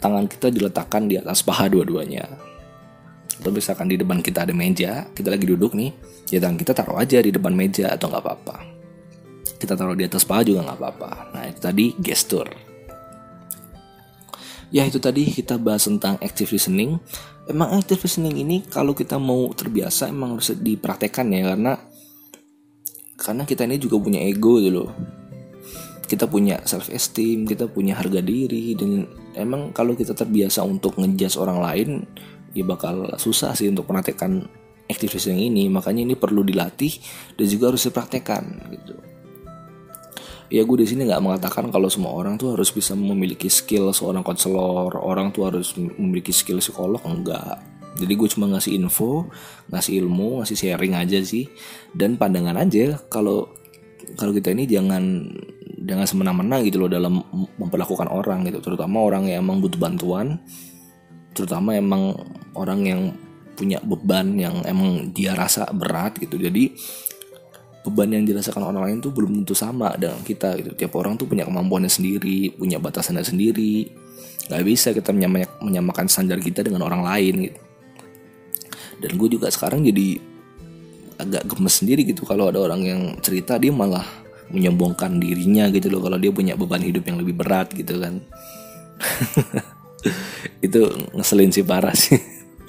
tangan 0.00 0.24
kita 0.28 0.52
diletakkan 0.52 1.08
di 1.08 1.16
atas 1.20 1.42
paha 1.42 1.68
dua-duanya. 1.70 2.24
Atau 3.36 3.52
misalkan 3.52 3.92
di 3.92 4.00
depan 4.00 4.24
kita 4.24 4.48
ada 4.48 4.54
meja 4.56 5.04
kita 5.12 5.28
lagi 5.28 5.44
duduk 5.44 5.76
nih 5.76 5.92
ya 6.32 6.40
tangan 6.40 6.56
kita 6.56 6.72
taruh 6.72 6.96
aja 6.96 7.20
di 7.20 7.28
depan 7.28 7.52
meja 7.52 7.92
atau 7.92 8.08
nggak 8.08 8.22
apa-apa. 8.24 8.56
Kita 9.56 9.72
taruh 9.76 9.96
di 9.96 10.04
atas 10.04 10.24
paha 10.24 10.42
juga 10.44 10.64
nggak 10.64 10.78
apa-apa. 10.80 11.10
Nah 11.36 11.42
itu 11.48 11.60
tadi 11.60 11.86
gestur. 12.00 12.48
Ya 14.74 14.82
itu 14.82 14.98
tadi 14.98 15.30
kita 15.30 15.62
bahas 15.62 15.86
tentang 15.86 16.18
active 16.18 16.50
listening. 16.50 16.98
Emang 17.46 17.78
active 17.78 18.02
listening 18.02 18.34
ini 18.42 18.56
kalau 18.66 18.96
kita 18.96 19.20
mau 19.20 19.52
terbiasa 19.54 20.10
emang 20.10 20.34
harus 20.34 20.50
dipraktekkan 20.56 21.30
ya 21.30 21.54
karena 21.54 21.72
karena 23.16 23.42
kita 23.48 23.64
ini 23.64 23.80
juga 23.80 23.96
punya 23.96 24.20
ego 24.20 24.60
gitu 24.60 24.84
loh 24.84 24.90
kita 26.06 26.30
punya 26.30 26.62
self 26.62 26.88
esteem 26.88 27.44
kita 27.46 27.66
punya 27.66 27.98
harga 27.98 28.22
diri 28.22 28.78
dan 28.78 29.06
emang 29.34 29.74
kalau 29.74 29.98
kita 29.98 30.14
terbiasa 30.14 30.62
untuk 30.62 30.96
ngejudge 30.98 31.36
orang 31.38 31.58
lain 31.58 31.88
ya 32.56 32.64
bakal 32.64 33.12
susah 33.20 33.52
sih 33.52 33.68
untuk 33.68 33.84
menatikan 33.92 34.48
active 34.88 35.18
listening 35.18 35.52
ini. 35.52 35.68
Makanya 35.68 36.06
ini 36.06 36.14
perlu 36.14 36.46
dilatih 36.46 36.96
dan 37.36 37.46
juga 37.46 37.74
harus 37.74 37.84
dipraktekkan 37.84 38.44
gitu. 38.72 38.94
Ya 40.46 40.62
gue 40.62 40.78
di 40.78 40.86
sini 40.86 41.10
nggak 41.10 41.22
mengatakan 41.26 41.74
kalau 41.74 41.90
semua 41.90 42.14
orang 42.14 42.38
tuh 42.38 42.54
harus 42.54 42.70
bisa 42.70 42.94
memiliki 42.94 43.50
skill 43.50 43.90
seorang 43.90 44.22
konselor 44.22 44.94
orang 44.94 45.34
tuh 45.34 45.50
harus 45.50 45.74
memiliki 45.74 46.30
skill 46.30 46.62
psikolog 46.62 47.02
enggak. 47.02 47.58
Jadi 47.98 48.12
gue 48.14 48.28
cuma 48.30 48.46
ngasih 48.54 48.78
info 48.78 49.26
ngasih 49.72 50.06
ilmu 50.06 50.40
ngasih 50.40 50.56
sharing 50.56 50.94
aja 50.94 51.18
sih. 51.26 51.50
Dan 51.90 52.14
pandangan 52.14 52.62
aja 52.62 52.94
kalau 53.10 53.50
kalau 54.14 54.30
kita 54.30 54.54
ini 54.54 54.70
jangan 54.70 55.34
jangan 55.86 56.02
semena-mena 56.02 56.58
gitu 56.66 56.82
loh 56.82 56.90
dalam 56.90 57.22
memperlakukan 57.56 58.10
orang 58.10 58.42
gitu. 58.50 58.58
Terutama 58.58 59.06
orang 59.06 59.30
yang 59.30 59.46
emang 59.46 59.62
butuh 59.62 59.78
bantuan. 59.78 60.42
Terutama 61.30 61.78
emang 61.78 62.18
orang 62.58 62.80
yang 62.82 63.00
punya 63.54 63.78
beban 63.80 64.34
yang 64.36 64.66
emang 64.66 65.14
dia 65.14 65.32
rasa 65.38 65.70
berat 65.70 66.18
gitu. 66.18 66.36
Jadi 66.36 66.74
beban 67.86 68.10
yang 68.10 68.26
dirasakan 68.26 68.66
orang 68.66 68.82
lain 68.90 68.98
tuh 68.98 69.14
belum 69.14 69.46
tentu 69.46 69.54
sama 69.54 69.94
dengan 69.94 70.18
kita 70.26 70.58
gitu. 70.58 70.74
Tiap 70.74 70.92
orang 70.98 71.14
tuh 71.14 71.30
punya 71.30 71.46
kemampuannya 71.46 71.88
sendiri 71.88 72.50
punya 72.58 72.82
batasannya 72.82 73.22
sendiri. 73.22 73.86
Nggak 74.50 74.62
bisa 74.66 74.90
kita 74.90 75.14
menyamakan 75.62 76.10
standar 76.10 76.42
kita 76.42 76.66
dengan 76.66 76.82
orang 76.82 77.06
lain 77.06 77.34
gitu. 77.46 77.60
Dan 78.96 79.10
gue 79.14 79.28
juga 79.38 79.52
sekarang 79.52 79.86
jadi 79.86 80.18
agak 81.16 81.48
gemes 81.48 81.80
sendiri 81.80 82.04
gitu 82.04 82.28
kalau 82.28 82.48
ada 82.52 82.60
orang 82.60 82.82
yang 82.84 83.00
cerita 83.24 83.56
dia 83.56 83.72
malah 83.72 84.04
menyombongkan 84.50 85.18
dirinya 85.18 85.66
gitu 85.72 85.90
loh 85.90 86.04
kalau 86.04 86.18
dia 86.20 86.30
punya 86.30 86.54
beban 86.54 86.82
hidup 86.82 87.02
yang 87.06 87.18
lebih 87.18 87.34
berat 87.34 87.72
gitu 87.74 87.98
kan. 87.98 88.22
Itu 90.66 90.92
ngeselin 91.14 91.50
sih 91.50 91.66
parah 91.66 91.94
sih. 91.94 92.18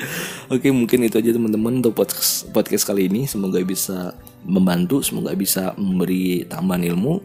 Oke 0.53 0.71
mungkin 0.71 1.03
itu 1.03 1.19
aja 1.19 1.35
teman-teman 1.35 1.83
untuk 1.83 1.97
podcast, 1.97 2.47
podcast 2.55 2.87
kali 2.87 3.11
ini. 3.11 3.27
Semoga 3.27 3.59
bisa 3.65 4.15
membantu 4.47 5.03
Semoga 5.03 5.35
bisa 5.35 5.75
memberi 5.75 6.47
tambahan 6.47 6.87
ilmu. 6.87 7.19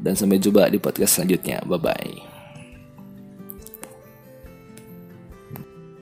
Dan 0.00 0.16
sampai 0.16 0.40
jumpa 0.40 0.70
di 0.70 0.78
podcast 0.80 1.20
selanjutnya. 1.20 1.60
Bye-bye 1.66 2.35